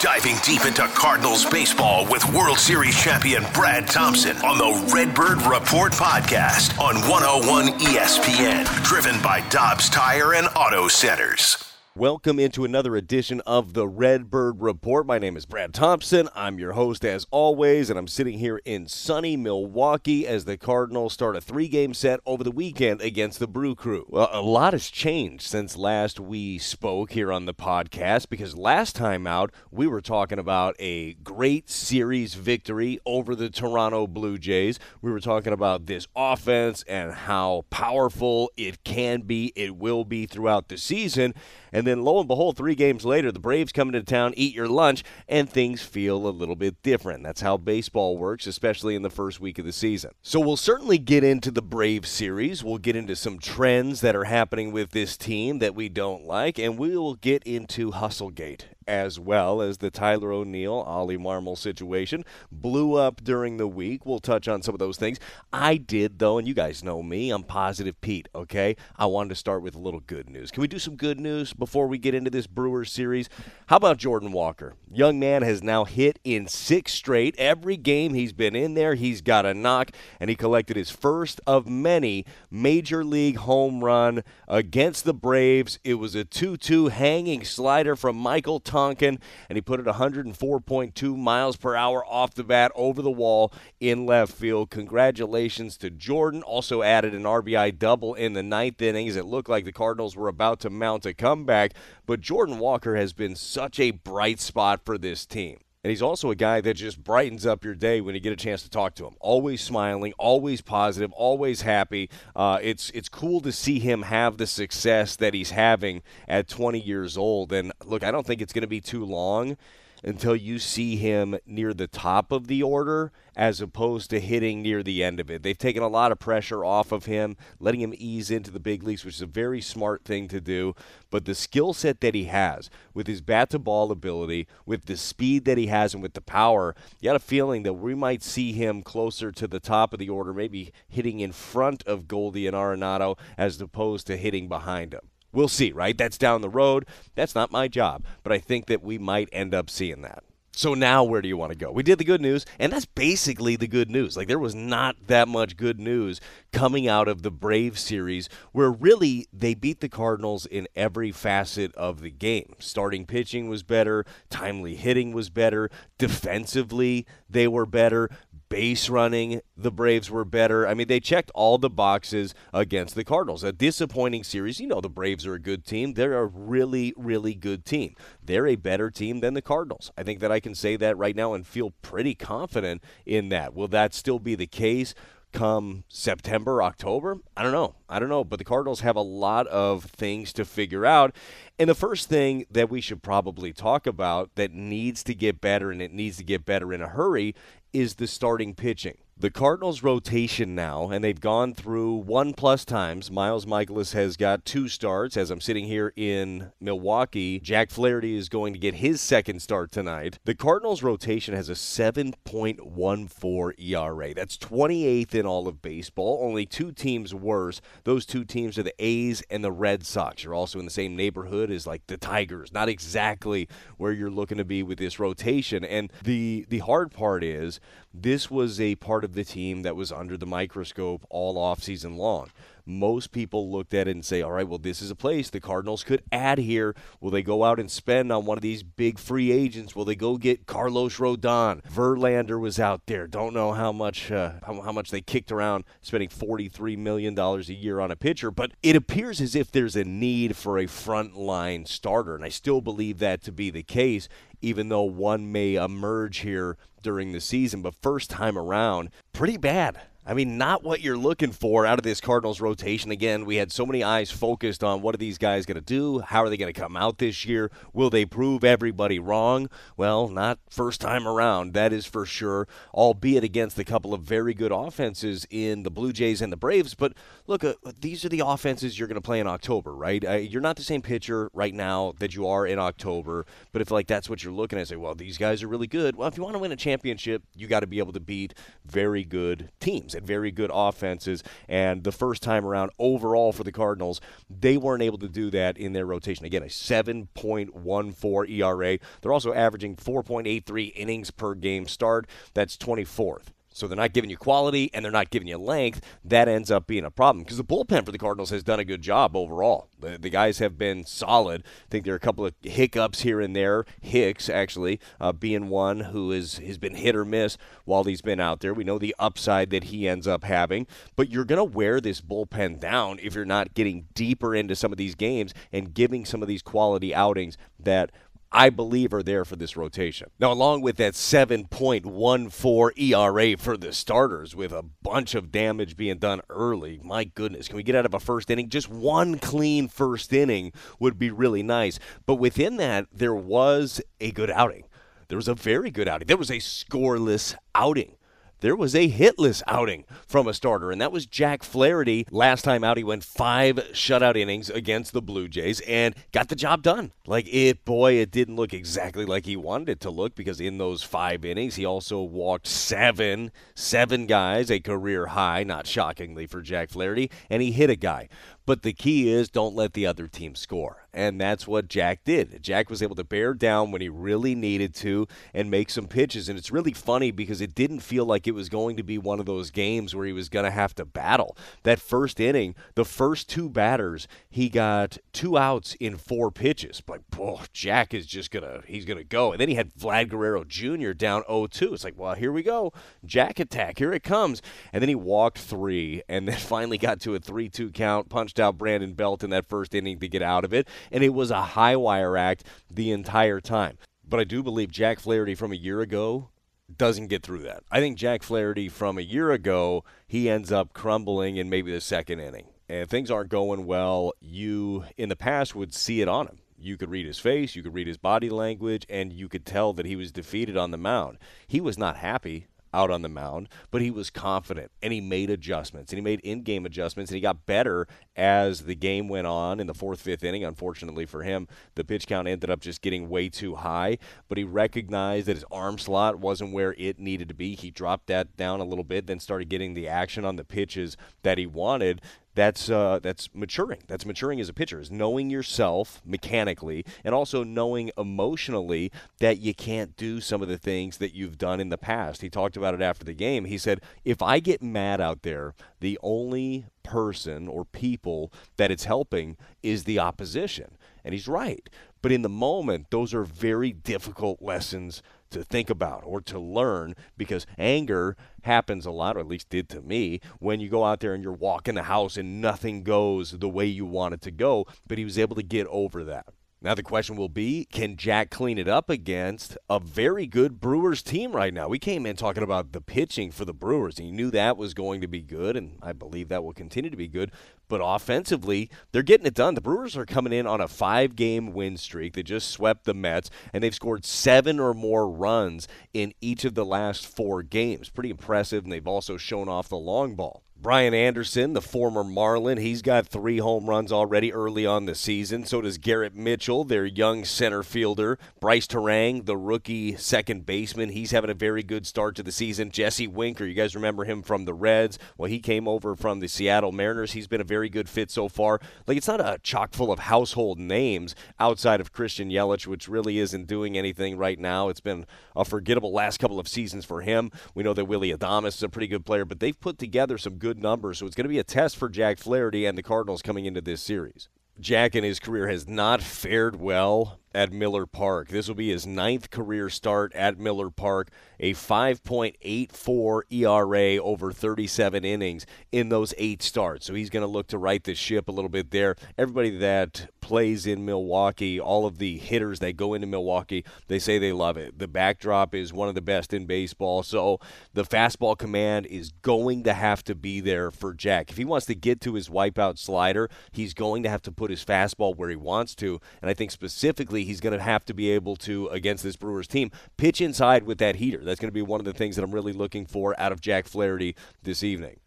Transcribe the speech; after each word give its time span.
diving 0.00 0.36
deep 0.44 0.64
into 0.64 0.86
Cardinals 0.88 1.44
baseball 1.46 2.06
with 2.10 2.24
World 2.32 2.58
Series 2.58 2.96
champion 2.96 3.44
Brad 3.52 3.86
Thompson 3.86 4.36
on 4.38 4.58
the 4.58 4.92
Redbird 4.94 5.42
Report 5.42 5.92
podcast 5.92 6.78
on 6.78 6.96
101 7.08 7.78
ESPN, 7.80 8.64
driven 8.84 9.20
by 9.22 9.40
Dobbs 9.48 9.88
Tire 9.90 10.34
and 10.34 10.48
Auto 10.54 10.88
Centers. 10.88 11.67
Welcome 11.98 12.38
into 12.38 12.64
another 12.64 12.94
edition 12.94 13.40
of 13.40 13.74
the 13.74 13.88
Redbird 13.88 14.60
Report. 14.60 15.04
My 15.04 15.18
name 15.18 15.36
is 15.36 15.46
Brad 15.46 15.74
Thompson. 15.74 16.28
I'm 16.32 16.56
your 16.56 16.74
host 16.74 17.04
as 17.04 17.26
always, 17.32 17.90
and 17.90 17.98
I'm 17.98 18.06
sitting 18.06 18.38
here 18.38 18.60
in 18.64 18.86
sunny 18.86 19.36
Milwaukee 19.36 20.24
as 20.24 20.44
the 20.44 20.56
Cardinals 20.56 21.12
start 21.12 21.34
a 21.34 21.40
three 21.40 21.66
game 21.66 21.92
set 21.94 22.20
over 22.24 22.44
the 22.44 22.52
weekend 22.52 23.00
against 23.00 23.40
the 23.40 23.48
Brew 23.48 23.74
Crew. 23.74 24.06
Well, 24.08 24.28
a 24.30 24.40
lot 24.40 24.74
has 24.74 24.90
changed 24.90 25.42
since 25.42 25.76
last 25.76 26.20
we 26.20 26.56
spoke 26.58 27.10
here 27.10 27.32
on 27.32 27.46
the 27.46 27.54
podcast 27.54 28.28
because 28.28 28.56
last 28.56 28.94
time 28.94 29.26
out 29.26 29.52
we 29.72 29.88
were 29.88 30.00
talking 30.00 30.38
about 30.38 30.76
a 30.78 31.14
great 31.14 31.68
series 31.68 32.34
victory 32.34 33.00
over 33.06 33.34
the 33.34 33.50
Toronto 33.50 34.06
Blue 34.06 34.38
Jays. 34.38 34.78
We 35.02 35.10
were 35.10 35.18
talking 35.18 35.52
about 35.52 35.86
this 35.86 36.06
offense 36.14 36.84
and 36.86 37.10
how 37.10 37.64
powerful 37.70 38.52
it 38.56 38.84
can 38.84 39.22
be, 39.22 39.52
it 39.56 39.74
will 39.74 40.04
be 40.04 40.26
throughout 40.26 40.68
the 40.68 40.78
season. 40.78 41.34
And 41.72 41.87
then 41.88 42.04
lo 42.04 42.18
and 42.18 42.28
behold, 42.28 42.56
three 42.56 42.74
games 42.74 43.04
later, 43.04 43.32
the 43.32 43.40
Braves 43.40 43.72
come 43.72 43.88
into 43.88 44.02
town, 44.02 44.34
eat 44.36 44.54
your 44.54 44.68
lunch, 44.68 45.02
and 45.26 45.48
things 45.48 45.82
feel 45.82 46.26
a 46.26 46.28
little 46.28 46.56
bit 46.56 46.82
different. 46.82 47.22
That's 47.22 47.40
how 47.40 47.56
baseball 47.56 48.18
works, 48.18 48.46
especially 48.46 48.94
in 48.94 49.02
the 49.02 49.10
first 49.10 49.40
week 49.40 49.58
of 49.58 49.64
the 49.64 49.72
season. 49.72 50.12
So 50.22 50.38
we'll 50.38 50.56
certainly 50.56 50.98
get 50.98 51.24
into 51.24 51.50
the 51.50 51.62
Braves 51.62 52.10
series. 52.10 52.62
We'll 52.62 52.78
get 52.78 52.96
into 52.96 53.16
some 53.16 53.38
trends 53.38 54.00
that 54.02 54.14
are 54.14 54.24
happening 54.24 54.72
with 54.72 54.90
this 54.90 55.16
team 55.16 55.58
that 55.58 55.74
we 55.74 55.88
don't 55.88 56.24
like, 56.24 56.58
and 56.58 56.78
we 56.78 56.96
will 56.96 57.14
get 57.14 57.42
into 57.44 57.92
Hustlegate 57.92 58.66
as 58.88 59.20
well 59.20 59.60
as 59.60 59.78
the 59.78 59.90
Tyler 59.90 60.32
O'Neill, 60.32 60.82
Oli 60.86 61.18
Marmol 61.18 61.56
situation 61.56 62.24
blew 62.50 62.94
up 62.94 63.22
during 63.22 63.58
the 63.58 63.68
week. 63.68 64.06
We'll 64.06 64.18
touch 64.18 64.48
on 64.48 64.62
some 64.62 64.74
of 64.74 64.78
those 64.78 64.96
things. 64.96 65.20
I 65.52 65.76
did, 65.76 66.18
though, 66.18 66.38
and 66.38 66.48
you 66.48 66.54
guys 66.54 66.82
know 66.82 67.02
me. 67.02 67.30
I'm 67.30 67.44
positive 67.44 68.00
Pete, 68.00 68.28
okay? 68.34 68.76
I 68.96 69.06
wanted 69.06 69.28
to 69.28 69.34
start 69.34 69.62
with 69.62 69.74
a 69.74 69.78
little 69.78 70.00
good 70.00 70.30
news. 70.30 70.50
Can 70.50 70.62
we 70.62 70.68
do 70.68 70.78
some 70.78 70.96
good 70.96 71.20
news 71.20 71.52
before 71.52 71.86
we 71.86 71.98
get 71.98 72.14
into 72.14 72.30
this 72.30 72.46
Brewers 72.46 72.90
series? 72.90 73.28
How 73.66 73.76
about 73.76 73.98
Jordan 73.98 74.32
Walker? 74.32 74.74
Young 74.90 75.20
man 75.20 75.42
has 75.42 75.62
now 75.62 75.84
hit 75.84 76.18
in 76.24 76.48
six 76.48 76.94
straight. 76.94 77.34
Every 77.38 77.76
game 77.76 78.14
he's 78.14 78.32
been 78.32 78.56
in 78.56 78.72
there, 78.72 78.94
he's 78.94 79.20
got 79.20 79.44
a 79.44 79.52
knock, 79.52 79.90
and 80.18 80.30
he 80.30 80.36
collected 80.36 80.76
his 80.76 80.90
first 80.90 81.40
of 81.46 81.68
many 81.68 82.24
major 82.50 83.04
league 83.04 83.36
home 83.36 83.84
run 83.84 84.24
against 84.48 85.04
the 85.04 85.12
Braves. 85.12 85.78
It 85.84 85.94
was 85.94 86.14
a 86.14 86.24
2 86.24 86.56
2 86.56 86.88
hanging 86.88 87.44
slider 87.44 87.94
from 87.94 88.16
Michael 88.16 88.60
Tonkin, 88.78 89.18
and 89.48 89.56
he 89.56 89.60
put 89.60 89.80
it 89.80 89.86
104.2 89.86 91.16
miles 91.16 91.56
per 91.56 91.74
hour 91.74 92.04
off 92.06 92.34
the 92.34 92.44
bat 92.44 92.70
over 92.76 93.02
the 93.02 93.10
wall 93.10 93.52
in 93.80 94.06
left 94.06 94.32
field. 94.32 94.70
Congratulations 94.70 95.76
to 95.78 95.90
Jordan. 95.90 96.42
Also 96.42 96.82
added 96.82 97.12
an 97.12 97.24
RBI 97.24 97.76
double 97.76 98.14
in 98.14 98.34
the 98.34 98.42
ninth 98.42 98.80
inning 98.80 99.08
as 99.08 99.16
it 99.16 99.24
looked 99.24 99.48
like 99.48 99.64
the 99.64 99.72
Cardinals 99.72 100.16
were 100.16 100.28
about 100.28 100.60
to 100.60 100.70
mount 100.70 101.06
a 101.06 101.12
comeback. 101.12 101.72
But 102.06 102.20
Jordan 102.20 102.60
Walker 102.60 102.94
has 102.94 103.12
been 103.12 103.34
such 103.34 103.80
a 103.80 103.90
bright 103.90 104.38
spot 104.38 104.82
for 104.84 104.96
this 104.96 105.26
team. 105.26 105.58
And 105.84 105.90
he's 105.90 106.02
also 106.02 106.30
a 106.30 106.34
guy 106.34 106.60
that 106.60 106.74
just 106.74 107.04
brightens 107.04 107.46
up 107.46 107.64
your 107.64 107.74
day 107.76 108.00
when 108.00 108.14
you 108.14 108.20
get 108.20 108.32
a 108.32 108.36
chance 108.36 108.62
to 108.62 108.70
talk 108.70 108.94
to 108.96 109.06
him. 109.06 109.14
Always 109.20 109.62
smiling, 109.62 110.12
always 110.18 110.60
positive, 110.60 111.12
always 111.12 111.62
happy. 111.62 112.10
Uh, 112.34 112.58
it's 112.60 112.90
it's 112.90 113.08
cool 113.08 113.40
to 113.42 113.52
see 113.52 113.78
him 113.78 114.02
have 114.02 114.38
the 114.38 114.46
success 114.46 115.14
that 115.16 115.34
he's 115.34 115.50
having 115.50 116.02
at 116.26 116.48
20 116.48 116.80
years 116.80 117.16
old. 117.16 117.52
And 117.52 117.72
look, 117.84 118.02
I 118.02 118.10
don't 118.10 118.26
think 118.26 118.42
it's 118.42 118.52
going 118.52 118.62
to 118.62 118.68
be 118.68 118.80
too 118.80 119.04
long 119.04 119.56
until 120.02 120.36
you 120.36 120.58
see 120.58 120.96
him 120.96 121.38
near 121.46 121.74
the 121.74 121.86
top 121.86 122.32
of 122.32 122.46
the 122.46 122.62
order 122.62 123.12
as 123.36 123.60
opposed 123.60 124.10
to 124.10 124.20
hitting 124.20 124.62
near 124.62 124.82
the 124.82 125.02
end 125.02 125.20
of 125.20 125.30
it. 125.30 125.42
They've 125.42 125.56
taken 125.56 125.82
a 125.82 125.88
lot 125.88 126.10
of 126.10 126.18
pressure 126.18 126.64
off 126.64 126.90
of 126.90 127.04
him, 127.04 127.36
letting 127.60 127.80
him 127.80 127.94
ease 127.96 128.30
into 128.30 128.50
the 128.50 128.58
big 128.58 128.82
leagues, 128.82 129.04
which 129.04 129.14
is 129.14 129.22
a 129.22 129.26
very 129.26 129.60
smart 129.60 130.04
thing 130.04 130.26
to 130.28 130.40
do. 130.40 130.74
But 131.10 131.24
the 131.24 131.34
skill 131.34 131.72
set 131.72 132.00
that 132.00 132.14
he 132.14 132.24
has, 132.24 132.68
with 132.94 133.06
his 133.06 133.20
bat 133.20 133.50
to 133.50 133.58
ball 133.58 133.92
ability, 133.92 134.48
with 134.66 134.86
the 134.86 134.96
speed 134.96 135.44
that 135.44 135.58
he 135.58 135.68
has, 135.68 135.94
and 135.94 136.02
with 136.02 136.14
the 136.14 136.20
power, 136.20 136.74
you 137.00 137.08
got 137.08 137.16
a 137.16 137.20
feeling 137.20 137.62
that 137.62 137.74
we 137.74 137.94
might 137.94 138.22
see 138.22 138.52
him 138.52 138.82
closer 138.82 139.30
to 139.32 139.46
the 139.46 139.60
top 139.60 139.92
of 139.92 139.98
the 140.00 140.08
order, 140.08 140.34
maybe 140.34 140.72
hitting 140.88 141.20
in 141.20 141.32
front 141.32 141.82
of 141.84 142.08
Goldie 142.08 142.46
and 142.46 142.56
Arenado 142.56 143.16
as 143.36 143.60
opposed 143.60 144.06
to 144.08 144.16
hitting 144.16 144.48
behind 144.48 144.92
him. 144.92 145.08
We'll 145.32 145.48
see, 145.48 145.72
right? 145.72 145.96
That's 145.96 146.18
down 146.18 146.40
the 146.40 146.48
road. 146.48 146.86
That's 147.14 147.34
not 147.34 147.52
my 147.52 147.68
job, 147.68 148.04
but 148.22 148.32
I 148.32 148.38
think 148.38 148.66
that 148.66 148.82
we 148.82 148.98
might 148.98 149.28
end 149.32 149.54
up 149.54 149.68
seeing 149.70 150.02
that. 150.02 150.24
So 150.58 150.74
now 150.74 151.04
where 151.04 151.22
do 151.22 151.28
you 151.28 151.36
want 151.36 151.52
to 151.52 151.56
go? 151.56 151.70
We 151.70 151.84
did 151.84 151.98
the 151.98 152.04
good 152.04 152.20
news, 152.20 152.44
and 152.58 152.72
that's 152.72 152.84
basically 152.84 153.54
the 153.54 153.68
good 153.68 153.88
news. 153.88 154.16
Like 154.16 154.26
there 154.26 154.40
was 154.40 154.56
not 154.56 154.96
that 155.06 155.28
much 155.28 155.56
good 155.56 155.78
news 155.78 156.20
coming 156.52 156.88
out 156.88 157.06
of 157.06 157.22
the 157.22 157.30
Brave 157.30 157.78
series 157.78 158.28
where 158.50 158.68
really 158.68 159.28
they 159.32 159.54
beat 159.54 159.78
the 159.78 159.88
Cardinals 159.88 160.46
in 160.46 160.66
every 160.74 161.12
facet 161.12 161.72
of 161.76 162.00
the 162.00 162.10
game. 162.10 162.56
Starting 162.58 163.06
pitching 163.06 163.48
was 163.48 163.62
better, 163.62 164.04
timely 164.30 164.74
hitting 164.74 165.12
was 165.12 165.30
better, 165.30 165.70
defensively 165.96 167.06
they 167.30 167.46
were 167.46 167.64
better, 167.64 168.10
base 168.48 168.88
running, 168.88 169.40
the 169.56 169.70
Braves 169.70 170.10
were 170.10 170.24
better. 170.24 170.66
I 170.66 170.74
mean, 170.74 170.88
they 170.88 171.00
checked 171.00 171.30
all 171.34 171.58
the 171.58 171.70
boxes 171.70 172.34
against 172.52 172.94
the 172.94 173.04
Cardinals. 173.04 173.44
A 173.44 173.52
disappointing 173.52 174.24
series. 174.24 174.60
You 174.60 174.66
know, 174.66 174.80
the 174.80 174.88
Braves 174.88 175.26
are 175.26 175.34
a 175.34 175.40
good 175.40 175.64
team. 175.64 175.94
They're 175.94 176.18
a 176.18 176.26
really, 176.26 176.94
really 176.96 177.34
good 177.34 177.64
team. 177.64 177.94
They're 178.22 178.46
a 178.46 178.56
better 178.56 178.90
team 178.90 179.20
than 179.20 179.34
the 179.34 179.42
Cardinals. 179.42 179.92
I 179.96 180.02
think 180.02 180.20
that 180.20 180.32
I 180.32 180.40
can 180.40 180.54
say 180.54 180.76
that 180.76 180.96
right 180.96 181.16
now 181.16 181.34
and 181.34 181.46
feel 181.46 181.72
pretty 181.82 182.14
confident 182.14 182.82
in 183.06 183.28
that. 183.30 183.54
Will 183.54 183.68
that 183.68 183.94
still 183.94 184.18
be 184.18 184.34
the 184.34 184.46
case? 184.46 184.94
come 185.32 185.84
September, 185.88 186.62
October? 186.62 187.18
I 187.36 187.42
don't 187.42 187.52
know. 187.52 187.74
I 187.88 187.98
don't 187.98 188.08
know. 188.08 188.24
But 188.24 188.38
the 188.38 188.44
Cardinals 188.44 188.80
have 188.80 188.96
a 188.96 189.02
lot 189.02 189.46
of 189.48 189.84
things 189.84 190.32
to 190.34 190.44
figure 190.44 190.86
out. 190.86 191.14
And 191.58 191.68
the 191.68 191.74
first 191.74 192.08
thing 192.08 192.46
that 192.50 192.70
we 192.70 192.80
should 192.80 193.02
probably 193.02 193.52
talk 193.52 193.86
about 193.86 194.34
that 194.36 194.52
needs 194.52 195.02
to 195.04 195.14
get 195.14 195.40
better 195.40 195.70
and 195.70 195.82
it 195.82 195.92
needs 195.92 196.16
to 196.18 196.24
get 196.24 196.44
better 196.44 196.72
in 196.72 196.80
a 196.80 196.88
hurry 196.88 197.34
is 197.72 197.94
the 197.94 198.06
starting 198.06 198.54
pitching. 198.54 198.98
The 199.20 199.30
Cardinals' 199.30 199.82
rotation 199.82 200.54
now, 200.54 200.90
and 200.90 201.02
they've 201.02 201.20
gone 201.20 201.52
through 201.52 201.94
one 201.94 202.34
plus 202.34 202.64
times. 202.64 203.10
Miles 203.10 203.46
Mikolas 203.46 203.92
has 203.92 204.16
got 204.16 204.44
two 204.44 204.68
starts. 204.68 205.16
As 205.16 205.32
I'm 205.32 205.40
sitting 205.40 205.64
here 205.64 205.92
in 205.96 206.52
Milwaukee, 206.60 207.40
Jack 207.40 207.70
Flaherty 207.70 208.14
is 208.14 208.28
going 208.28 208.52
to 208.52 208.60
get 208.60 208.74
his 208.74 209.00
second 209.00 209.42
start 209.42 209.72
tonight. 209.72 210.20
The 210.24 210.36
Cardinals' 210.36 210.84
rotation 210.84 211.34
has 211.34 211.48
a 211.48 211.54
7.14 211.54 213.54
ERA. 213.58 214.14
That's 214.14 214.38
28th 214.38 215.16
in 215.16 215.26
all 215.26 215.48
of 215.48 215.60
baseball. 215.60 216.20
Only 216.22 216.46
two 216.46 216.70
teams 216.70 217.12
worse. 217.12 217.60
Those 217.82 218.06
two 218.06 218.24
teams 218.24 218.56
are 218.56 218.62
the 218.62 218.74
A's 218.78 219.20
and 219.28 219.42
the 219.42 219.50
Red 219.50 219.84
Sox. 219.84 220.22
You're 220.22 220.34
also 220.34 220.60
in 220.60 220.64
the 220.64 220.70
same 220.70 220.94
neighborhood 220.94 221.50
as 221.50 221.66
like 221.66 221.84
the 221.88 221.96
Tigers. 221.96 222.52
Not 222.52 222.68
exactly 222.68 223.48
where 223.78 223.90
you're 223.90 224.10
looking 224.10 224.38
to 224.38 224.44
be 224.44 224.62
with 224.62 224.78
this 224.78 225.00
rotation. 225.00 225.64
And 225.64 225.92
the 226.04 226.46
the 226.48 226.60
hard 226.60 226.92
part 226.92 227.24
is 227.24 227.58
this 227.92 228.30
was 228.30 228.60
a 228.60 228.76
part 228.76 229.04
of 229.04 229.07
the 229.14 229.24
team 229.24 229.62
that 229.62 229.76
was 229.76 229.92
under 229.92 230.16
the 230.16 230.26
microscope 230.26 231.06
all 231.10 231.38
off 231.38 231.62
season 231.62 231.96
long. 231.96 232.30
Most 232.70 233.12
people 233.12 233.50
looked 233.50 233.72
at 233.72 233.88
it 233.88 233.92
and 233.92 234.04
say, 234.04 234.20
all 234.20 234.32
right, 234.32 234.46
well, 234.46 234.58
this 234.58 234.82
is 234.82 234.90
a 234.90 234.94
place 234.94 235.30
the 235.30 235.40
Cardinals 235.40 235.82
could 235.82 236.02
add 236.12 236.36
here. 236.36 236.76
Will 237.00 237.10
they 237.10 237.22
go 237.22 237.42
out 237.42 237.58
and 237.58 237.70
spend 237.70 238.12
on 238.12 238.26
one 238.26 238.36
of 238.36 238.42
these 238.42 238.62
big 238.62 238.98
free 238.98 239.32
agents? 239.32 239.74
Will 239.74 239.86
they 239.86 239.94
go 239.94 240.18
get 240.18 240.44
Carlos 240.44 240.98
Rodon? 240.98 241.62
Verlander 241.62 242.38
was 242.38 242.60
out 242.60 242.84
there. 242.84 243.06
Don't 243.06 243.32
know 243.32 243.52
how 243.52 243.72
much 243.72 244.12
uh, 244.12 244.32
how, 244.42 244.60
how 244.60 244.72
much 244.72 244.90
they 244.90 245.00
kicked 245.00 245.32
around 245.32 245.64
spending 245.80 246.10
$43 246.10 246.76
million 246.76 247.18
a 247.18 247.40
year 247.44 247.80
on 247.80 247.90
a 247.90 247.96
pitcher, 247.96 248.30
but 248.30 248.52
it 248.62 248.76
appears 248.76 249.22
as 249.22 249.34
if 249.34 249.50
there's 249.50 249.74
a 249.74 249.84
need 249.84 250.36
for 250.36 250.58
a 250.58 250.66
frontline 250.66 251.66
starter, 251.66 252.14
and 252.14 252.24
I 252.24 252.28
still 252.28 252.60
believe 252.60 252.98
that 252.98 253.22
to 253.22 253.32
be 253.32 253.48
the 253.48 253.62
case 253.62 254.10
even 254.40 254.68
though 254.68 254.82
one 254.82 255.30
may 255.32 255.54
emerge 255.54 256.18
here 256.18 256.56
during 256.88 257.12
the 257.12 257.20
season. 257.20 257.60
But 257.60 257.74
first 257.82 258.08
time 258.08 258.38
around, 258.38 258.88
pretty 259.12 259.36
bad. 259.36 259.78
I 260.08 260.14
mean, 260.14 260.38
not 260.38 260.64
what 260.64 260.80
you're 260.80 260.96
looking 260.96 261.32
for 261.32 261.66
out 261.66 261.78
of 261.78 261.82
this 261.82 262.00
Cardinals 262.00 262.40
rotation. 262.40 262.90
Again, 262.90 263.26
we 263.26 263.36
had 263.36 263.52
so 263.52 263.66
many 263.66 263.84
eyes 263.84 264.10
focused 264.10 264.64
on 264.64 264.80
what 264.80 264.94
are 264.94 264.98
these 264.98 265.18
guys 265.18 265.44
going 265.44 265.56
to 265.56 265.60
do? 265.60 265.98
How 265.98 266.24
are 266.24 266.30
they 266.30 266.38
going 266.38 266.50
to 266.50 266.58
come 266.58 266.78
out 266.78 266.96
this 266.96 267.26
year? 267.26 267.50
Will 267.74 267.90
they 267.90 268.06
prove 268.06 268.42
everybody 268.42 268.98
wrong? 268.98 269.50
Well, 269.76 270.08
not 270.08 270.38
first 270.48 270.80
time 270.80 271.06
around, 271.06 271.52
that 271.52 271.74
is 271.74 271.84
for 271.84 272.06
sure, 272.06 272.48
albeit 272.72 273.22
against 273.22 273.58
a 273.58 273.64
couple 273.64 273.92
of 273.92 274.00
very 274.00 274.32
good 274.32 274.50
offenses 274.50 275.26
in 275.28 275.62
the 275.62 275.70
Blue 275.70 275.92
Jays 275.92 276.22
and 276.22 276.32
the 276.32 276.38
Braves. 276.38 276.72
But 276.72 276.94
look, 277.26 277.44
uh, 277.44 277.52
these 277.78 278.02
are 278.06 278.08
the 278.08 278.22
offenses 278.24 278.78
you're 278.78 278.88
going 278.88 278.94
to 278.94 279.02
play 279.02 279.20
in 279.20 279.26
October, 279.26 279.74
right? 279.74 280.02
Uh, 280.02 280.12
you're 280.12 280.40
not 280.40 280.56
the 280.56 280.62
same 280.62 280.80
pitcher 280.80 281.28
right 281.34 281.52
now 281.52 281.92
that 281.98 282.14
you 282.14 282.26
are 282.26 282.46
in 282.46 282.58
October, 282.58 283.26
but 283.52 283.60
if 283.60 283.70
like 283.70 283.86
that's 283.86 284.08
what 284.08 284.24
you're 284.24 284.32
looking 284.32 284.58
at, 284.58 284.68
say, 284.68 284.76
well, 284.76 284.94
these 284.94 285.18
guys 285.18 285.42
are 285.42 285.48
really 285.48 285.66
good. 285.66 285.96
Well, 285.96 286.08
if 286.08 286.16
you 286.16 286.22
want 286.22 286.34
to 286.34 286.40
win 286.40 286.50
a 286.50 286.56
championship, 286.56 287.24
you 287.36 287.46
got 287.46 287.60
to 287.60 287.66
be 287.66 287.78
able 287.78 287.92
to 287.92 288.00
beat 288.00 288.32
very 288.64 289.04
good 289.04 289.50
teams 289.60 289.97
and 289.98 290.06
very 290.06 290.30
good 290.30 290.50
offenses. 290.52 291.22
And 291.48 291.84
the 291.84 291.92
first 291.92 292.22
time 292.22 292.46
around, 292.46 292.70
overall 292.78 293.32
for 293.32 293.44
the 293.44 293.52
Cardinals, 293.52 294.00
they 294.30 294.56
weren't 294.56 294.82
able 294.82 294.98
to 294.98 295.08
do 295.08 295.30
that 295.30 295.58
in 295.58 295.72
their 295.72 295.86
rotation. 295.86 296.24
Again, 296.24 296.42
a 296.42 296.46
7.14 296.46 298.30
ERA. 298.30 298.78
They're 299.00 299.12
also 299.12 299.34
averaging 299.34 299.76
4.83 299.76 300.72
innings 300.74 301.10
per 301.10 301.34
game 301.34 301.66
start. 301.68 302.08
That's 302.34 302.56
24th. 302.56 303.26
So 303.58 303.66
they're 303.66 303.76
not 303.76 303.92
giving 303.92 304.08
you 304.08 304.16
quality 304.16 304.70
and 304.72 304.84
they're 304.84 304.92
not 304.92 305.10
giving 305.10 305.26
you 305.26 305.36
length. 305.36 305.80
That 306.04 306.28
ends 306.28 306.48
up 306.48 306.68
being 306.68 306.84
a 306.84 306.92
problem 306.92 307.24
because 307.24 307.38
the 307.38 307.44
bullpen 307.44 307.84
for 307.84 307.90
the 307.90 307.98
Cardinals 307.98 308.30
has 308.30 308.44
done 308.44 308.60
a 308.60 308.64
good 308.64 308.82
job 308.82 309.16
overall. 309.16 309.68
The, 309.80 309.98
the 309.98 310.10
guys 310.10 310.38
have 310.38 310.56
been 310.56 310.84
solid. 310.86 311.42
I 311.44 311.66
think 311.68 311.84
there 311.84 311.94
are 311.94 311.96
a 311.96 312.00
couple 312.00 312.24
of 312.24 312.34
hiccups 312.42 313.00
here 313.00 313.20
and 313.20 313.34
there. 313.34 313.64
Hicks, 313.80 314.28
actually, 314.28 314.78
uh, 315.00 315.12
being 315.12 315.48
one 315.48 315.80
who 315.80 316.12
is, 316.12 316.38
has 316.38 316.56
been 316.56 316.76
hit 316.76 316.94
or 316.94 317.04
miss 317.04 317.36
while 317.64 317.82
he's 317.82 318.00
been 318.00 318.20
out 318.20 318.40
there. 318.40 318.54
We 318.54 318.64
know 318.64 318.78
the 318.78 318.94
upside 318.98 319.50
that 319.50 319.64
he 319.64 319.88
ends 319.88 320.06
up 320.06 320.22
having. 320.22 320.68
But 320.94 321.10
you're 321.10 321.24
going 321.24 321.38
to 321.38 321.44
wear 321.44 321.80
this 321.80 322.00
bullpen 322.00 322.60
down 322.60 323.00
if 323.02 323.14
you're 323.14 323.24
not 323.24 323.54
getting 323.54 323.88
deeper 323.94 324.36
into 324.36 324.54
some 324.54 324.70
of 324.70 324.78
these 324.78 324.94
games 324.94 325.34
and 325.52 325.74
giving 325.74 326.04
some 326.04 326.22
of 326.22 326.28
these 326.28 326.42
quality 326.42 326.94
outings 326.94 327.36
that 327.58 327.90
I 328.30 328.50
believe 328.50 328.92
are 328.92 329.02
there 329.02 329.24
for 329.24 329.36
this 329.36 329.56
rotation. 329.56 330.10
Now, 330.20 330.32
along 330.32 330.60
with 330.60 330.76
that 330.76 330.92
7.14 330.94 332.72
ERA 332.78 333.36
for 333.38 333.56
the 333.56 333.72
starters, 333.72 334.36
with 334.36 334.52
a 334.52 334.64
bunch 334.82 335.14
of 335.14 335.32
damage 335.32 335.76
being 335.76 335.98
done 335.98 336.20
early, 336.28 336.78
my 336.82 337.04
goodness, 337.04 337.48
can 337.48 337.56
we 337.56 337.62
get 337.62 337.74
out 337.74 337.86
of 337.86 337.94
a 337.94 338.00
first 338.00 338.30
inning? 338.30 338.50
Just 338.50 338.68
one 338.68 339.18
clean 339.18 339.68
first 339.68 340.12
inning 340.12 340.52
would 340.78 340.98
be 340.98 341.10
really 341.10 341.42
nice. 341.42 341.78
But 342.04 342.16
within 342.16 342.58
that, 342.58 342.86
there 342.92 343.14
was 343.14 343.80
a 344.00 344.10
good 344.10 344.30
outing. 344.30 344.64
There 345.08 345.16
was 345.16 345.28
a 345.28 345.34
very 345.34 345.70
good 345.70 345.88
outing. 345.88 346.06
There 346.06 346.18
was 346.18 346.30
a 346.30 346.36
scoreless 346.36 347.34
outing 347.54 347.97
there 348.40 348.56
was 348.56 348.74
a 348.74 348.90
hitless 348.90 349.42
outing 349.46 349.84
from 350.06 350.28
a 350.28 350.34
starter, 350.34 350.70
and 350.70 350.80
that 350.80 350.92
was 350.92 351.06
Jack 351.06 351.42
Flaherty. 351.42 352.06
Last 352.10 352.42
time 352.42 352.62
out, 352.62 352.76
he 352.76 352.84
went 352.84 353.04
five 353.04 353.56
shutout 353.72 354.16
innings 354.16 354.48
against 354.50 354.92
the 354.92 355.02
Blue 355.02 355.28
Jays 355.28 355.60
and 355.60 355.94
got 356.12 356.28
the 356.28 356.36
job 356.36 356.62
done. 356.62 356.92
Like 357.06 357.26
it, 357.32 357.64
boy, 357.64 357.94
it 357.94 358.10
didn't 358.10 358.36
look 358.36 358.54
exactly 358.54 359.04
like 359.04 359.26
he 359.26 359.36
wanted 359.36 359.68
it 359.68 359.80
to 359.80 359.90
look 359.90 360.14
because 360.14 360.40
in 360.40 360.58
those 360.58 360.82
five 360.82 361.24
innings, 361.24 361.56
he 361.56 361.64
also 361.64 362.00
walked 362.00 362.46
seven, 362.46 363.32
seven 363.54 364.06
guys, 364.06 364.50
a 364.50 364.60
career 364.60 365.06
high, 365.06 365.42
not 365.42 365.66
shockingly 365.66 366.26
for 366.26 366.40
Jack 366.40 366.70
Flaherty, 366.70 367.10
and 367.28 367.42
he 367.42 367.52
hit 367.52 367.70
a 367.70 367.76
guy. 367.76 368.08
But 368.48 368.62
the 368.62 368.72
key 368.72 369.10
is 369.10 369.28
don't 369.28 369.54
let 369.54 369.74
the 369.74 369.86
other 369.86 370.08
team 370.08 370.34
score. 370.34 370.86
And 370.94 371.20
that's 371.20 371.46
what 371.46 371.68
Jack 371.68 372.02
did. 372.04 372.42
Jack 372.42 372.70
was 372.70 372.82
able 372.82 372.96
to 372.96 373.04
bear 373.04 373.34
down 373.34 373.70
when 373.70 373.82
he 373.82 373.90
really 373.90 374.34
needed 374.34 374.74
to 374.76 375.06
and 375.34 375.50
make 375.50 375.68
some 375.68 375.86
pitches. 375.86 376.30
And 376.30 376.38
it's 376.38 376.50
really 376.50 376.72
funny 376.72 377.10
because 377.10 377.42
it 377.42 377.54
didn't 377.54 377.80
feel 377.80 378.06
like 378.06 378.26
it 378.26 378.34
was 378.34 378.48
going 378.48 378.78
to 378.78 378.82
be 378.82 378.96
one 378.96 379.20
of 379.20 379.26
those 379.26 379.50
games 379.50 379.94
where 379.94 380.06
he 380.06 380.14
was 380.14 380.30
going 380.30 380.46
to 380.46 380.50
have 380.50 380.74
to 380.76 380.86
battle. 380.86 381.36
That 381.62 381.78
first 381.78 382.20
inning, 382.20 382.54
the 382.74 382.86
first 382.86 383.28
two 383.28 383.50
batters, 383.50 384.08
he 384.30 384.48
got 384.48 384.96
two 385.12 385.36
outs 385.36 385.74
in 385.78 385.98
four 385.98 386.30
pitches. 386.30 386.80
But 386.80 387.02
oh, 387.18 387.42
Jack 387.52 387.92
is 387.92 388.06
just 388.06 388.30
going 388.30 388.44
to, 388.44 388.66
he's 388.66 388.86
going 388.86 388.98
to 388.98 389.04
go. 389.04 389.32
And 389.32 389.40
then 389.40 389.50
he 389.50 389.56
had 389.56 389.74
Vlad 389.74 390.08
Guerrero 390.08 390.42
Jr. 390.44 390.92
down 390.92 391.22
0 391.28 391.48
2. 391.48 391.74
It's 391.74 391.84
like, 391.84 391.98
well, 391.98 392.14
here 392.14 392.32
we 392.32 392.42
go. 392.42 392.72
Jack 393.04 393.38
attack. 393.38 393.78
Here 393.78 393.92
it 393.92 394.02
comes. 394.02 394.40
And 394.72 394.80
then 394.80 394.88
he 394.88 394.94
walked 394.94 395.38
three 395.38 396.02
and 396.08 396.26
then 396.26 396.36
finally 396.38 396.78
got 396.78 396.98
to 397.02 397.14
a 397.14 397.18
3 397.18 397.50
2 397.50 397.72
count, 397.72 398.08
punched 398.08 398.37
out 398.38 398.58
Brandon 398.58 398.92
Belt 398.94 399.24
in 399.24 399.30
that 399.30 399.46
first 399.46 399.74
inning 399.74 399.98
to 400.00 400.08
get 400.08 400.22
out 400.22 400.44
of 400.44 400.52
it. 400.52 400.68
And 400.90 401.02
it 401.02 401.14
was 401.14 401.30
a 401.30 401.42
high 401.42 401.76
wire 401.76 402.16
act 402.16 402.44
the 402.70 402.90
entire 402.90 403.40
time. 403.40 403.78
But 404.08 404.20
I 404.20 404.24
do 404.24 404.42
believe 404.42 404.70
Jack 404.70 405.00
Flaherty 405.00 405.34
from 405.34 405.52
a 405.52 405.56
year 405.56 405.80
ago 405.80 406.30
doesn't 406.76 407.06
get 407.06 407.22
through 407.22 407.42
that. 407.42 407.62
I 407.70 407.80
think 407.80 407.96
Jack 407.96 408.22
Flaherty 408.22 408.68
from 408.68 408.98
a 408.98 409.02
year 409.02 409.30
ago, 409.30 409.84
he 410.06 410.28
ends 410.28 410.52
up 410.52 410.72
crumbling 410.72 411.36
in 411.36 411.48
maybe 411.48 411.72
the 411.72 411.80
second 411.80 412.20
inning. 412.20 412.46
And 412.68 412.88
things 412.88 413.10
aren't 413.10 413.30
going 413.30 413.66
well, 413.66 414.12
you 414.20 414.84
in 414.98 415.08
the 415.08 415.16
past 415.16 415.54
would 415.54 415.74
see 415.74 416.02
it 416.02 416.08
on 416.08 416.26
him. 416.26 416.38
You 416.60 416.76
could 416.76 416.90
read 416.90 417.06
his 417.06 417.18
face, 417.18 417.54
you 417.54 417.62
could 417.62 417.72
read 417.72 417.86
his 417.86 417.96
body 417.96 418.28
language, 418.28 418.84
and 418.90 419.12
you 419.12 419.28
could 419.28 419.46
tell 419.46 419.72
that 419.74 419.86
he 419.86 419.96
was 419.96 420.12
defeated 420.12 420.56
on 420.56 420.70
the 420.70 420.76
mound. 420.76 421.18
He 421.46 421.60
was 421.60 421.78
not 421.78 421.96
happy 421.96 422.48
out 422.72 422.90
on 422.90 423.02
the 423.02 423.08
mound, 423.08 423.48
but 423.70 423.82
he 423.82 423.90
was 423.90 424.10
confident 424.10 424.70
and 424.82 424.92
he 424.92 425.00
made 425.00 425.30
adjustments 425.30 425.92
and 425.92 425.98
he 425.98 426.02
made 426.02 426.20
in 426.20 426.42
game 426.42 426.66
adjustments 426.66 427.10
and 427.10 427.16
he 427.16 427.20
got 427.20 427.46
better 427.46 427.86
as 428.16 428.62
the 428.62 428.74
game 428.74 429.08
went 429.08 429.26
on 429.26 429.60
in 429.60 429.66
the 429.66 429.74
fourth, 429.74 430.00
fifth 430.00 430.24
inning. 430.24 430.44
Unfortunately 430.44 431.06
for 431.06 431.22
him, 431.22 431.48
the 431.74 431.84
pitch 431.84 432.06
count 432.06 432.28
ended 432.28 432.50
up 432.50 432.60
just 432.60 432.82
getting 432.82 433.08
way 433.08 433.28
too 433.28 433.56
high, 433.56 433.98
but 434.28 434.38
he 434.38 434.44
recognized 434.44 435.26
that 435.26 435.36
his 435.36 435.44
arm 435.50 435.78
slot 435.78 436.18
wasn't 436.18 436.52
where 436.52 436.74
it 436.78 436.98
needed 436.98 437.28
to 437.28 437.34
be. 437.34 437.54
He 437.54 437.70
dropped 437.70 438.06
that 438.08 438.36
down 438.36 438.60
a 438.60 438.64
little 438.64 438.84
bit, 438.84 439.06
then 439.06 439.20
started 439.20 439.48
getting 439.48 439.74
the 439.74 439.88
action 439.88 440.24
on 440.24 440.36
the 440.36 440.44
pitches 440.44 440.96
that 441.22 441.38
he 441.38 441.46
wanted 441.46 442.00
that's 442.38 442.70
uh, 442.70 443.00
that's 443.02 443.28
maturing. 443.34 443.80
That's 443.88 444.06
maturing 444.06 444.38
as 444.38 444.48
a 444.48 444.52
pitcher 444.52 444.78
is 444.78 444.92
knowing 444.92 445.28
yourself 445.28 446.00
mechanically 446.04 446.84
and 447.02 447.12
also 447.12 447.42
knowing 447.42 447.90
emotionally 447.98 448.92
that 449.18 449.38
you 449.38 449.54
can't 449.54 449.96
do 449.96 450.20
some 450.20 450.40
of 450.40 450.46
the 450.46 450.56
things 450.56 450.98
that 450.98 451.14
you've 451.14 451.36
done 451.36 451.58
in 451.58 451.68
the 451.68 451.76
past. 451.76 452.22
He 452.22 452.30
talked 452.30 452.56
about 452.56 452.74
it 452.74 452.80
after 452.80 453.04
the 453.04 453.12
game. 453.12 453.46
He 453.46 453.58
said, 453.58 453.80
"If 454.04 454.22
I 454.22 454.38
get 454.38 454.62
mad 454.62 455.00
out 455.00 455.22
there, 455.22 455.54
the 455.80 455.98
only 456.00 456.66
person 456.84 457.48
or 457.48 457.64
people 457.64 458.32
that 458.56 458.70
it's 458.70 458.84
helping 458.84 459.36
is 459.60 459.82
the 459.82 459.98
opposition." 459.98 460.78
And 461.04 461.14
he's 461.14 461.26
right. 461.26 461.68
But 462.02 462.12
in 462.12 462.22
the 462.22 462.28
moment, 462.28 462.90
those 462.90 463.12
are 463.12 463.24
very 463.24 463.72
difficult 463.72 464.40
lessons 464.40 465.02
to 465.30 465.44
think 465.44 465.70
about 465.70 466.02
or 466.04 466.20
to 466.22 466.38
learn 466.38 466.94
because 467.16 467.46
anger 467.58 468.16
happens 468.42 468.86
a 468.86 468.90
lot, 468.90 469.16
or 469.16 469.20
at 469.20 469.28
least 469.28 469.50
did 469.50 469.68
to 469.70 469.80
me, 469.80 470.20
when 470.38 470.60
you 470.60 470.68
go 470.68 470.84
out 470.84 471.00
there 471.00 471.14
and 471.14 471.22
you're 471.22 471.32
walking 471.32 471.74
the 471.74 471.84
house 471.84 472.16
and 472.16 472.40
nothing 472.40 472.82
goes 472.82 473.32
the 473.32 473.48
way 473.48 473.66
you 473.66 473.84
want 473.84 474.14
it 474.14 474.22
to 474.22 474.30
go. 474.30 474.66
But 474.86 474.98
he 474.98 475.04
was 475.04 475.18
able 475.18 475.36
to 475.36 475.42
get 475.42 475.66
over 475.68 476.04
that. 476.04 476.26
Now 476.60 476.74
the 476.74 476.82
question 476.82 477.14
will 477.14 477.28
be, 477.28 477.68
can 477.70 477.96
Jack 477.96 478.30
clean 478.30 478.58
it 478.58 478.66
up 478.66 478.90
against 478.90 479.56
a 479.70 479.78
very 479.78 480.26
good 480.26 480.60
Brewers 480.60 481.04
team 481.04 481.30
right 481.30 481.54
now? 481.54 481.68
We 481.68 481.78
came 481.78 482.04
in 482.04 482.16
talking 482.16 482.42
about 482.42 482.72
the 482.72 482.80
pitching 482.80 483.30
for 483.30 483.44
the 483.44 483.54
Brewers, 483.54 483.96
and 483.96 484.08
you 484.08 484.12
knew 484.12 484.30
that 484.32 484.56
was 484.56 484.74
going 484.74 485.00
to 485.00 485.06
be 485.06 485.22
good, 485.22 485.56
and 485.56 485.78
I 485.80 485.92
believe 485.92 486.28
that 486.30 486.42
will 486.42 486.52
continue 486.52 486.90
to 486.90 486.96
be 486.96 487.06
good. 487.06 487.30
But 487.68 487.80
offensively, 487.80 488.70
they're 488.90 489.04
getting 489.04 489.26
it 489.26 489.34
done. 489.34 489.54
The 489.54 489.60
Brewers 489.60 489.96
are 489.96 490.04
coming 490.04 490.32
in 490.32 490.48
on 490.48 490.60
a 490.60 490.66
five-game 490.66 491.52
win 491.52 491.76
streak. 491.76 492.14
They 492.14 492.24
just 492.24 492.50
swept 492.50 492.86
the 492.86 492.94
Mets, 492.94 493.30
and 493.52 493.62
they've 493.62 493.72
scored 493.72 494.04
seven 494.04 494.58
or 494.58 494.74
more 494.74 495.08
runs 495.08 495.68
in 495.94 496.12
each 496.20 496.44
of 496.44 496.54
the 496.54 496.66
last 496.66 497.06
four 497.06 497.44
games. 497.44 497.88
Pretty 497.88 498.10
impressive, 498.10 498.64
and 498.64 498.72
they've 498.72 498.84
also 498.88 499.16
shown 499.16 499.48
off 499.48 499.68
the 499.68 499.76
long 499.76 500.16
ball. 500.16 500.42
Brian 500.60 500.92
Anderson, 500.92 501.52
the 501.52 501.62
former 501.62 502.02
Marlin, 502.02 502.58
he's 502.58 502.82
got 502.82 503.06
three 503.06 503.38
home 503.38 503.70
runs 503.70 503.92
already 503.92 504.32
early 504.32 504.66
on 504.66 504.86
the 504.86 504.94
season. 504.96 505.46
So 505.46 505.60
does 505.60 505.78
Garrett 505.78 506.16
Mitchell, 506.16 506.64
their 506.64 506.84
young 506.84 507.24
center 507.24 507.62
fielder. 507.62 508.18
Brice 508.40 508.66
Turang, 508.66 509.24
the 509.24 509.36
rookie 509.36 509.94
second 509.94 510.46
baseman, 510.46 510.88
he's 510.88 511.12
having 511.12 511.30
a 511.30 511.34
very 511.34 511.62
good 511.62 511.86
start 511.86 512.16
to 512.16 512.24
the 512.24 512.32
season. 512.32 512.72
Jesse 512.72 513.06
Winker, 513.06 513.46
you 513.46 513.54
guys 513.54 513.76
remember 513.76 514.04
him 514.04 514.20
from 514.20 514.46
the 514.46 514.52
Reds? 514.52 514.98
Well, 515.16 515.30
he 515.30 515.38
came 515.38 515.68
over 515.68 515.94
from 515.94 516.18
the 516.18 516.26
Seattle 516.26 516.72
Mariners. 516.72 517.12
He's 517.12 517.28
been 517.28 517.40
a 517.40 517.44
very 517.44 517.68
good 517.68 517.88
fit 517.88 518.10
so 518.10 518.28
far. 518.28 518.60
Like, 518.88 518.96
it's 518.96 519.06
not 519.06 519.20
a 519.20 519.38
chock 519.44 519.74
full 519.74 519.92
of 519.92 520.00
household 520.00 520.58
names 520.58 521.14
outside 521.38 521.80
of 521.80 521.92
Christian 521.92 522.30
Yelich, 522.30 522.66
which 522.66 522.88
really 522.88 523.20
isn't 523.20 523.46
doing 523.46 523.78
anything 523.78 524.16
right 524.16 524.40
now. 524.40 524.70
It's 524.70 524.80
been 524.80 525.06
a 525.36 525.44
forgettable 525.44 525.92
last 525.92 526.18
couple 526.18 526.40
of 526.40 526.48
seasons 526.48 526.84
for 526.84 527.02
him. 527.02 527.30
We 527.54 527.62
know 527.62 527.74
that 527.74 527.84
Willy 527.84 528.12
Adames 528.12 528.48
is 528.48 528.62
a 528.64 528.68
pretty 528.68 528.88
good 528.88 529.06
player, 529.06 529.24
but 529.24 529.38
they've 529.38 529.58
put 529.58 529.78
together 529.78 530.18
some 530.18 530.34
good 530.34 530.47
good 530.48 530.62
numbers. 530.62 530.98
So 530.98 531.06
it's 531.06 531.14
going 531.14 531.26
to 531.26 531.28
be 531.28 531.38
a 531.38 531.44
test 531.44 531.76
for 531.76 531.90
Jack 531.90 532.16
Flaherty 532.16 532.64
and 532.64 532.78
the 532.78 532.82
Cardinals 532.82 533.20
coming 533.20 533.44
into 533.44 533.60
this 533.60 533.82
series. 533.82 534.30
Jack 534.58 534.96
in 534.96 535.04
his 535.04 535.20
career 535.20 535.46
has 535.48 535.68
not 535.68 536.00
fared 536.00 536.56
well 536.56 537.20
at 537.34 537.52
Miller 537.52 537.86
Park. 537.86 538.28
This 538.28 538.48
will 538.48 538.54
be 538.54 538.70
his 538.70 538.86
ninth 538.86 539.30
career 539.30 539.68
start 539.68 540.14
at 540.14 540.38
Miller 540.38 540.70
Park, 540.70 541.10
a 541.40 541.54
5.84 541.54 543.22
ERA 543.30 544.02
over 544.02 544.32
37 544.32 545.04
innings 545.04 545.46
in 545.72 545.88
those 545.88 546.14
eight 546.18 546.42
starts. 546.42 546.86
So 546.86 546.94
he's 546.94 547.10
going 547.10 547.22
to 547.22 547.26
look 547.26 547.46
to 547.48 547.58
right 547.58 547.82
the 547.82 547.94
ship 547.94 548.28
a 548.28 548.32
little 548.32 548.48
bit 548.48 548.70
there. 548.70 548.96
Everybody 549.16 549.56
that 549.58 550.08
plays 550.20 550.66
in 550.66 550.84
Milwaukee, 550.84 551.58
all 551.58 551.86
of 551.86 551.96
the 551.96 552.18
hitters 552.18 552.58
that 552.58 552.76
go 552.76 552.92
into 552.92 553.06
Milwaukee, 553.06 553.64
they 553.86 553.98
say 553.98 554.18
they 554.18 554.32
love 554.32 554.58
it. 554.58 554.78
The 554.78 554.86
backdrop 554.86 555.54
is 555.54 555.72
one 555.72 555.88
of 555.88 555.94
the 555.94 556.02
best 556.02 556.34
in 556.34 556.44
baseball. 556.44 557.02
So 557.02 557.40
the 557.72 557.84
fastball 557.84 558.36
command 558.36 558.84
is 558.86 559.10
going 559.22 559.64
to 559.64 559.72
have 559.72 560.04
to 560.04 560.14
be 560.14 560.40
there 560.40 560.70
for 560.70 560.92
Jack. 560.92 561.30
If 561.30 561.38
he 561.38 561.46
wants 561.46 561.64
to 561.66 561.74
get 561.74 562.00
to 562.02 562.14
his 562.14 562.28
wipeout 562.28 562.78
slider, 562.78 563.30
he's 563.52 563.72
going 563.72 564.02
to 564.02 564.10
have 564.10 564.22
to 564.22 564.32
put 564.32 564.50
his 564.50 564.64
fastball 564.64 565.16
where 565.16 565.30
he 565.30 565.36
wants 565.36 565.74
to. 565.76 565.98
And 566.20 566.30
I 566.30 566.34
think 566.34 566.50
specifically, 566.50 567.17
he's 567.24 567.40
going 567.40 567.56
to 567.56 567.62
have 567.62 567.84
to 567.86 567.94
be 567.94 568.10
able 568.10 568.36
to, 568.36 568.68
against 568.68 569.02
this 569.02 569.16
Brewers 569.16 569.46
team, 569.46 569.70
pitch 569.96 570.20
inside 570.20 570.64
with 570.64 570.78
that 570.78 570.96
heater. 570.96 571.22
That's 571.22 571.40
going 571.40 571.48
to 571.48 571.52
be 571.52 571.62
one 571.62 571.80
of 571.80 571.84
the 571.84 571.92
things 571.92 572.16
that 572.16 572.22
I'm 572.22 572.32
really 572.32 572.52
looking 572.52 572.86
for 572.86 573.18
out 573.20 573.32
of 573.32 573.40
Jack 573.40 573.66
Flaherty 573.66 574.14
this 574.42 574.62
evening. 574.62 575.00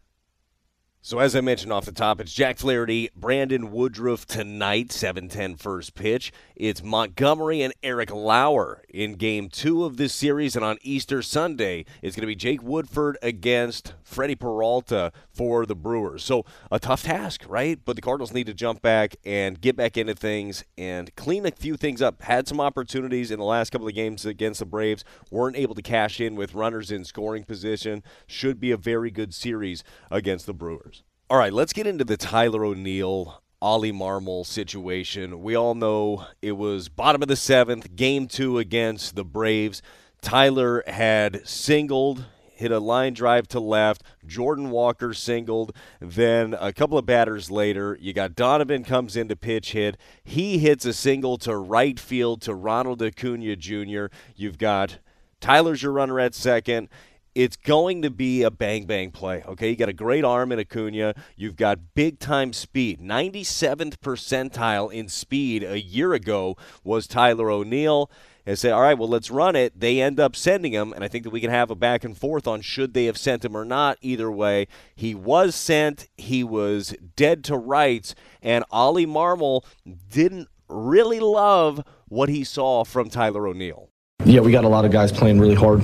So 1.04 1.18
as 1.18 1.34
I 1.34 1.40
mentioned 1.40 1.72
off 1.72 1.84
the 1.84 1.90
top, 1.90 2.20
it's 2.20 2.32
Jack 2.32 2.58
Flaherty, 2.58 3.10
Brandon 3.16 3.72
Woodruff 3.72 4.24
tonight, 4.24 4.90
7-10 4.90 5.58
first 5.58 5.96
pitch. 5.96 6.32
It's 6.54 6.80
Montgomery 6.80 7.60
and 7.60 7.74
Eric 7.82 8.12
Lauer 8.12 8.84
in 8.88 9.14
game 9.14 9.48
two 9.48 9.84
of 9.84 9.96
this 9.96 10.14
series. 10.14 10.54
And 10.54 10.64
on 10.64 10.78
Easter 10.82 11.20
Sunday, 11.20 11.86
it's 12.02 12.14
going 12.14 12.20
to 12.20 12.28
be 12.28 12.36
Jake 12.36 12.62
Woodford 12.62 13.18
against 13.20 13.94
Freddy 14.04 14.36
Peralta 14.36 15.10
for 15.32 15.66
the 15.66 15.74
Brewers. 15.74 16.22
So 16.22 16.44
a 16.70 16.78
tough 16.78 17.02
task, 17.02 17.42
right? 17.48 17.80
But 17.84 17.96
the 17.96 18.02
Cardinals 18.02 18.32
need 18.32 18.46
to 18.46 18.54
jump 18.54 18.80
back 18.80 19.16
and 19.24 19.60
get 19.60 19.74
back 19.74 19.96
into 19.96 20.14
things 20.14 20.62
and 20.78 21.12
clean 21.16 21.44
a 21.46 21.50
few 21.50 21.76
things 21.76 22.00
up. 22.00 22.22
Had 22.22 22.46
some 22.46 22.60
opportunities 22.60 23.32
in 23.32 23.40
the 23.40 23.44
last 23.44 23.70
couple 23.70 23.88
of 23.88 23.94
games 23.94 24.24
against 24.24 24.60
the 24.60 24.66
Braves. 24.66 25.02
Weren't 25.32 25.56
able 25.56 25.74
to 25.74 25.82
cash 25.82 26.20
in 26.20 26.36
with 26.36 26.54
runners 26.54 26.92
in 26.92 27.04
scoring 27.04 27.42
position. 27.42 28.04
Should 28.28 28.60
be 28.60 28.70
a 28.70 28.76
very 28.76 29.10
good 29.10 29.34
series 29.34 29.82
against 30.08 30.46
the 30.46 30.54
Brewers. 30.54 30.91
All 31.32 31.38
right, 31.38 31.50
let's 31.50 31.72
get 31.72 31.86
into 31.86 32.04
the 32.04 32.18
Tyler 32.18 32.62
O'Neill 32.62 33.40
Oli 33.62 33.90
Marmol 33.90 34.44
situation. 34.44 35.42
We 35.42 35.54
all 35.54 35.74
know 35.74 36.26
it 36.42 36.52
was 36.52 36.90
bottom 36.90 37.22
of 37.22 37.28
the 37.28 37.36
seventh, 37.36 37.96
game 37.96 38.26
two 38.28 38.58
against 38.58 39.16
the 39.16 39.24
Braves. 39.24 39.80
Tyler 40.20 40.84
had 40.86 41.48
singled, 41.48 42.26
hit 42.52 42.70
a 42.70 42.78
line 42.78 43.14
drive 43.14 43.48
to 43.48 43.60
left. 43.60 44.02
Jordan 44.26 44.68
Walker 44.68 45.14
singled. 45.14 45.74
Then 46.00 46.54
a 46.60 46.70
couple 46.70 46.98
of 46.98 47.06
batters 47.06 47.50
later, 47.50 47.96
you 47.98 48.12
got 48.12 48.36
Donovan 48.36 48.84
comes 48.84 49.16
in 49.16 49.28
to 49.28 49.34
pitch 49.34 49.72
hit. 49.72 49.96
He 50.22 50.58
hits 50.58 50.84
a 50.84 50.92
single 50.92 51.38
to 51.38 51.56
right 51.56 51.98
field 51.98 52.42
to 52.42 52.54
Ronald 52.54 53.02
Acuna 53.02 53.56
Jr. 53.56 54.08
You've 54.36 54.58
got 54.58 54.98
Tyler's 55.40 55.82
your 55.82 55.92
runner 55.92 56.20
at 56.20 56.34
second 56.34 56.90
it's 57.34 57.56
going 57.56 58.02
to 58.02 58.10
be 58.10 58.42
a 58.42 58.50
bang 58.50 58.84
bang 58.84 59.10
play. 59.10 59.42
Okay, 59.46 59.70
you 59.70 59.76
got 59.76 59.88
a 59.88 59.94
great 59.94 60.24
arm 60.24 60.52
in 60.52 60.58
Acuna. 60.58 61.14
You've 61.36 61.56
got 61.56 61.94
big 61.94 62.18
time 62.18 62.52
speed. 62.52 63.00
97th 63.00 63.96
percentile 63.98 64.92
in 64.92 65.08
speed 65.08 65.62
a 65.62 65.80
year 65.80 66.12
ago 66.12 66.56
was 66.84 67.06
Tyler 67.06 67.50
O'Neill. 67.50 68.10
And 68.44 68.58
say, 68.58 68.72
all 68.72 68.80
right, 68.80 68.98
well, 68.98 69.08
let's 69.08 69.30
run 69.30 69.54
it. 69.54 69.78
They 69.78 70.00
end 70.00 70.18
up 70.18 70.34
sending 70.34 70.72
him, 70.72 70.92
and 70.92 71.04
I 71.04 71.08
think 71.08 71.22
that 71.22 71.30
we 71.30 71.40
can 71.40 71.50
have 71.50 71.70
a 71.70 71.76
back 71.76 72.02
and 72.02 72.18
forth 72.18 72.48
on 72.48 72.60
should 72.60 72.92
they 72.92 73.04
have 73.04 73.16
sent 73.16 73.44
him 73.44 73.56
or 73.56 73.64
not. 73.64 73.98
Either 74.00 74.32
way, 74.32 74.66
he 74.96 75.14
was 75.14 75.54
sent. 75.54 76.08
He 76.16 76.42
was 76.42 76.92
dead 77.14 77.44
to 77.44 77.56
rights, 77.56 78.16
and 78.42 78.64
Oli 78.72 79.06
Marmol 79.06 79.64
didn't 80.08 80.48
really 80.68 81.20
love 81.20 81.84
what 82.08 82.28
he 82.28 82.42
saw 82.42 82.82
from 82.82 83.08
Tyler 83.08 83.46
O'Neill. 83.46 83.90
Yeah, 84.24 84.40
we 84.40 84.50
got 84.50 84.64
a 84.64 84.68
lot 84.68 84.84
of 84.84 84.90
guys 84.90 85.12
playing 85.12 85.38
really 85.38 85.54
hard 85.54 85.80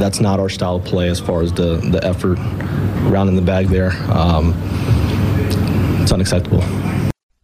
that's 0.00 0.20
not 0.20 0.40
our 0.40 0.48
style 0.48 0.76
of 0.76 0.84
play 0.84 1.08
as 1.08 1.20
far 1.20 1.42
as 1.42 1.52
the, 1.52 1.76
the 1.76 2.04
effort 2.04 2.38
around 3.08 3.28
in 3.28 3.36
the 3.36 3.42
bag 3.42 3.66
there. 3.68 3.92
Um, 4.10 4.54
it's 6.02 6.12
unacceptable. 6.12 6.62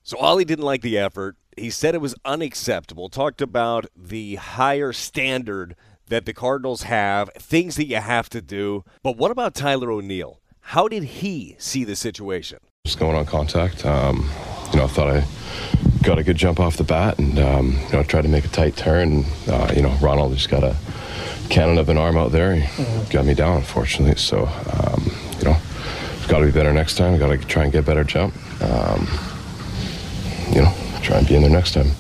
So 0.03 0.17
Oli 0.19 0.45
didn't 0.45 0.65
like 0.65 0.83
the 0.83 0.99
effort. 0.99 1.37
He 1.57 1.71
said 1.71 1.95
it 1.95 2.01
was 2.01 2.15
unacceptable. 2.25 3.09
Talked 3.09 3.41
about 3.41 3.87
the 3.97 4.37
higher 4.37 4.93
standard 4.93 5.75
that 6.09 6.27
the 6.27 6.33
Cardinals 6.33 6.83
have, 6.83 7.31
things 7.35 7.77
that 7.77 7.87
you 7.87 7.97
have 7.97 8.29
to 8.31 8.41
do. 8.41 8.85
But 9.03 9.17
what 9.17 9.31
about 9.31 9.55
Tyler 9.55 9.91
O'Neill? 9.91 10.41
How 10.61 10.89
did 10.89 11.03
he 11.05 11.57
see 11.59 11.85
the 11.85 11.97
situation? 11.97 12.59
Just 12.85 12.99
going 12.99 13.17
on 13.17 13.27
contact. 13.27 13.85
Um, 13.85 14.29
you 14.73 14.79
know, 14.79 14.85
I 14.85 14.89
thought 14.89 15.11
I 15.11 15.25
got 16.03 16.19
a 16.19 16.23
good 16.23 16.37
jump 16.37 16.61
off 16.61 16.77
the 16.77 16.85
bat 16.85 17.19
and, 17.19 17.39
um, 17.39 17.73
you 17.87 17.93
know, 17.93 18.01
I 18.01 18.03
tried 18.05 18.23
to 18.23 18.29
make 18.29 18.45
a 18.45 18.49
tight 18.49 18.77
turn. 18.77 19.25
Uh, 19.49 19.73
you 19.75 19.83
know, 19.83 19.97
Ronald 20.01 20.35
just 20.35 20.51
got 20.51 20.63
a 20.63 20.77
cannon 21.47 21.79
of 21.79 21.89
an 21.89 21.97
arm 21.97 22.17
out 22.17 22.33
there. 22.33 22.55
He 22.55 22.63
mm-hmm. 22.63 23.11
got 23.11 23.25
me 23.25 23.35
down, 23.35 23.59
unfortunately. 23.59 24.17
So, 24.17 24.47
um, 24.47 25.11
you 25.39 25.45
know, 25.45 25.57
got 26.29 26.41
to 26.41 26.47
be 26.47 26.53
better 26.53 26.73
next 26.73 26.97
time. 26.97 27.19
Got 27.19 27.29
to 27.29 27.39
try 27.39 27.65
and 27.65 27.73
get 27.73 27.85
better 27.85 28.05
jump. 28.05 28.35
Um, 28.63 29.07
you 30.51 30.63
know, 30.63 30.75
try 31.03 31.19
and 31.19 31.27
be 31.27 31.37
in 31.37 31.43
there 31.43 31.51
next 31.51 31.75
time 31.75 31.91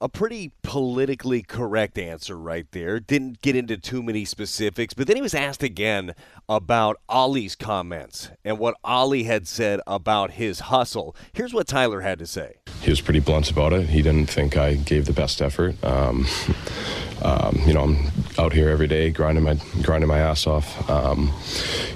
a 0.00 0.08
pretty 0.08 0.52
politically 0.62 1.42
correct 1.42 1.98
answer 1.98 2.38
right 2.38 2.66
there. 2.72 3.00
Didn't 3.00 3.40
get 3.42 3.56
into 3.56 3.76
too 3.76 4.02
many 4.02 4.24
specifics, 4.24 4.94
but 4.94 5.06
then 5.06 5.16
he 5.16 5.22
was 5.22 5.34
asked 5.34 5.62
again 5.62 6.14
about 6.48 6.98
Oli's 7.08 7.56
comments 7.56 8.30
and 8.44 8.58
what 8.58 8.76
Oli 8.84 9.24
had 9.24 9.48
said 9.48 9.80
about 9.86 10.32
his 10.32 10.60
hustle. 10.60 11.16
Here's 11.32 11.52
what 11.52 11.66
Tyler 11.66 12.02
had 12.02 12.18
to 12.20 12.26
say. 12.26 12.57
He 12.80 12.90
was 12.90 13.00
pretty 13.00 13.20
blunt 13.20 13.50
about 13.50 13.72
it. 13.72 13.88
He 13.88 14.02
didn't 14.02 14.30
think 14.30 14.56
I 14.56 14.74
gave 14.74 15.06
the 15.06 15.12
best 15.12 15.42
effort. 15.42 15.82
Um, 15.84 16.26
um, 17.22 17.60
you 17.66 17.74
know, 17.74 17.82
I'm 17.82 18.12
out 18.38 18.52
here 18.52 18.68
every 18.68 18.86
day 18.86 19.10
grinding 19.10 19.44
my 19.44 19.58
grinding 19.82 20.08
my 20.08 20.18
ass 20.18 20.46
off. 20.46 20.88
Um, 20.88 21.32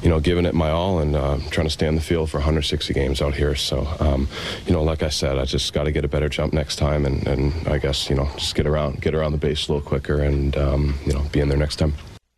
you 0.03 0.09
know, 0.09 0.21
giving 0.21 0.45
it 0.45 0.55
my 0.55 0.71
all 0.71 0.99
and 0.99 1.15
uh, 1.15 1.39
trying 1.51 1.67
to 1.67 1.73
stay 1.73 1.87
on 1.87 1.95
the 1.95 2.01
field 2.01 2.31
for 2.31 2.39
160 2.39 2.93
games 2.93 3.23
out 3.23 3.35
here. 3.35 3.55
So, 3.55 3.87
um, 4.01 4.29
you 4.67 4.73
know, 4.73 4.83
like 4.83 5.03
I 5.03 5.09
said, 5.09 5.39
I 5.39 5.45
just 5.45 5.73
got 5.73 5.85
to 5.85 5.93
get 5.93 6.05
a 6.05 6.09
better 6.09 6.29
jump 6.29 6.53
next 6.53 6.77
time, 6.77 7.07
and, 7.07 7.27
and 7.27 7.69
I 7.69 7.79
guess 7.79 8.11
you 8.11 8.17
know, 8.17 8.29
just 8.35 8.55
get 8.55 8.67
around 8.67 9.01
get 9.01 9.15
around 9.15 9.33
the 9.33 9.39
base 9.39 9.69
a 9.69 9.73
little 9.73 9.87
quicker, 9.87 10.21
and 10.21 10.57
um, 10.57 10.99
you 11.07 11.13
know, 11.13 11.23
be 11.33 11.41
in 11.41 11.49
there 11.49 11.59
next 11.59 11.77
time. 11.77 11.95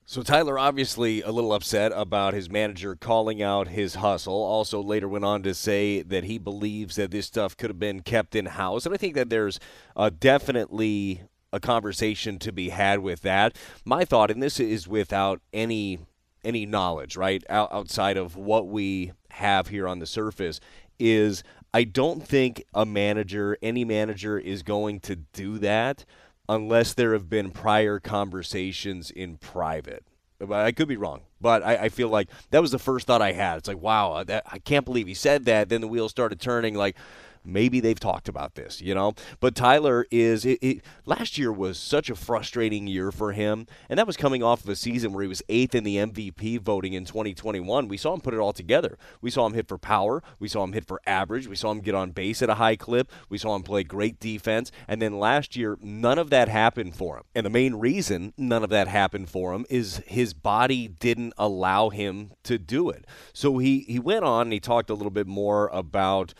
So 0.06 0.22
Tyler 0.22 0.58
obviously 0.58 1.22
a 1.22 1.30
little 1.30 1.54
upset 1.54 1.90
about 1.94 2.34
his 2.34 2.50
manager 2.50 2.94
calling 2.94 3.42
out 3.42 3.68
his 3.68 3.96
hustle. 3.96 4.34
Also 4.34 4.82
later 4.82 5.08
went 5.08 5.24
on 5.24 5.42
to 5.44 5.54
say 5.54 6.02
that 6.02 6.24
he 6.24 6.36
believes 6.36 6.96
that 6.96 7.10
this 7.10 7.26
stuff 7.26 7.56
could 7.56 7.70
have 7.70 7.78
been 7.78 8.00
kept 8.00 8.34
in 8.34 8.44
house, 8.46 8.84
and 8.84 8.94
I 8.94 8.98
think 8.98 9.14
that 9.14 9.30
there's 9.30 9.58
uh, 9.96 10.10
definitely 10.10 11.22
a 11.54 11.60
conversation 11.60 12.38
to 12.40 12.52
be 12.52 12.68
had 12.68 12.98
with 12.98 13.22
that. 13.22 13.56
My 13.86 14.04
thought, 14.04 14.30
and 14.30 14.42
this 14.42 14.60
is 14.60 14.86
without 14.86 15.40
any 15.54 16.00
any 16.44 16.66
knowledge, 16.66 17.16
right, 17.16 17.42
outside 17.48 18.18
of 18.18 18.36
what 18.36 18.68
we 18.68 19.12
have 19.30 19.68
here 19.68 19.88
on 19.88 20.00
the 20.00 20.06
surface, 20.06 20.60
is 20.98 21.42
I 21.72 21.84
don't 21.84 22.22
think 22.22 22.62
a 22.74 22.84
manager, 22.84 23.56
any 23.62 23.86
manager, 23.86 24.38
is 24.38 24.62
going 24.62 25.00
to 25.00 25.16
do 25.16 25.58
that 25.60 26.04
unless 26.48 26.94
there 26.94 27.12
have 27.12 27.28
been 27.28 27.50
prior 27.50 27.98
conversations 27.98 29.10
in 29.10 29.36
private. 29.36 30.04
I 30.50 30.72
could 30.72 30.88
be 30.88 30.96
wrong, 30.96 31.22
but 31.40 31.62
I, 31.62 31.76
I, 31.76 31.88
feel 31.88 32.08
like 32.08 32.28
that 32.50 32.60
was 32.60 32.70
the 32.70 32.78
first 32.78 33.06
thought 33.06 33.22
I 33.22 33.32
had. 33.32 33.56
It's 33.58 33.68
like, 33.68 33.80
wow, 33.80 34.24
that, 34.24 34.42
I 34.50 34.58
can't 34.58 34.84
believe 34.84 35.06
he 35.06 35.14
said 35.14 35.44
that. 35.46 35.68
Then 35.68 35.80
the 35.80 35.88
wheels 35.88 36.10
started 36.10 36.40
turning. 36.40 36.74
Like, 36.74 36.96
maybe 37.44 37.80
they've 37.80 37.98
talked 37.98 38.28
about 38.28 38.54
this, 38.54 38.80
you 38.80 38.94
know. 38.94 39.14
But 39.40 39.54
Tyler 39.54 40.06
is 40.10 40.44
it, 40.44 40.58
it, 40.62 40.84
last 41.06 41.38
year 41.38 41.52
was 41.52 41.78
such 41.78 42.10
a 42.10 42.14
frustrating 42.14 42.86
year 42.86 43.12
for 43.12 43.32
him, 43.32 43.66
and 43.88 43.98
that 43.98 44.06
was 44.06 44.16
coming 44.16 44.42
off 44.42 44.64
of 44.64 44.68
a 44.68 44.76
season 44.76 45.12
where 45.12 45.22
he 45.22 45.28
was 45.28 45.42
eighth 45.48 45.74
in 45.74 45.84
the 45.84 45.96
MVP 45.96 46.60
voting 46.60 46.92
in 46.92 47.04
2021. 47.04 47.88
We 47.88 47.96
saw 47.96 48.14
him 48.14 48.20
put 48.20 48.34
it 48.34 48.40
all 48.40 48.52
together. 48.52 48.98
We 49.20 49.30
saw 49.30 49.46
him 49.46 49.54
hit 49.54 49.68
for 49.68 49.78
power. 49.78 50.22
We 50.38 50.48
saw 50.48 50.64
him 50.64 50.72
hit 50.72 50.86
for 50.86 51.00
average. 51.06 51.46
We 51.46 51.56
saw 51.56 51.70
him 51.70 51.80
get 51.80 51.94
on 51.94 52.12
base 52.12 52.42
at 52.42 52.50
a 52.50 52.54
high 52.54 52.76
clip. 52.76 53.10
We 53.28 53.38
saw 53.38 53.54
him 53.54 53.62
play 53.62 53.84
great 53.84 54.20
defense. 54.20 54.70
And 54.88 55.00
then 55.00 55.18
last 55.18 55.56
year, 55.56 55.76
none 55.80 56.18
of 56.18 56.30
that 56.30 56.48
happened 56.48 56.96
for 56.96 57.16
him. 57.16 57.24
And 57.34 57.44
the 57.44 57.50
main 57.50 57.74
reason 57.74 58.32
none 58.36 58.62
of 58.62 58.70
that 58.70 58.88
happened 58.88 59.28
for 59.28 59.52
him 59.52 59.66
is 59.68 60.02
his 60.06 60.34
body 60.34 60.88
didn't 60.88 61.34
allow 61.36 61.90
him 61.90 62.32
to 62.44 62.58
do 62.58 62.90
it. 62.90 63.06
So 63.32 63.58
he 63.58 63.80
he 63.80 63.98
went 63.98 64.24
on 64.24 64.42
and 64.42 64.52
he 64.52 64.60
talked 64.60 64.90
a 64.90 64.94
little 64.94 65.10
bit 65.10 65.26
more 65.26 65.68
about 65.68 66.34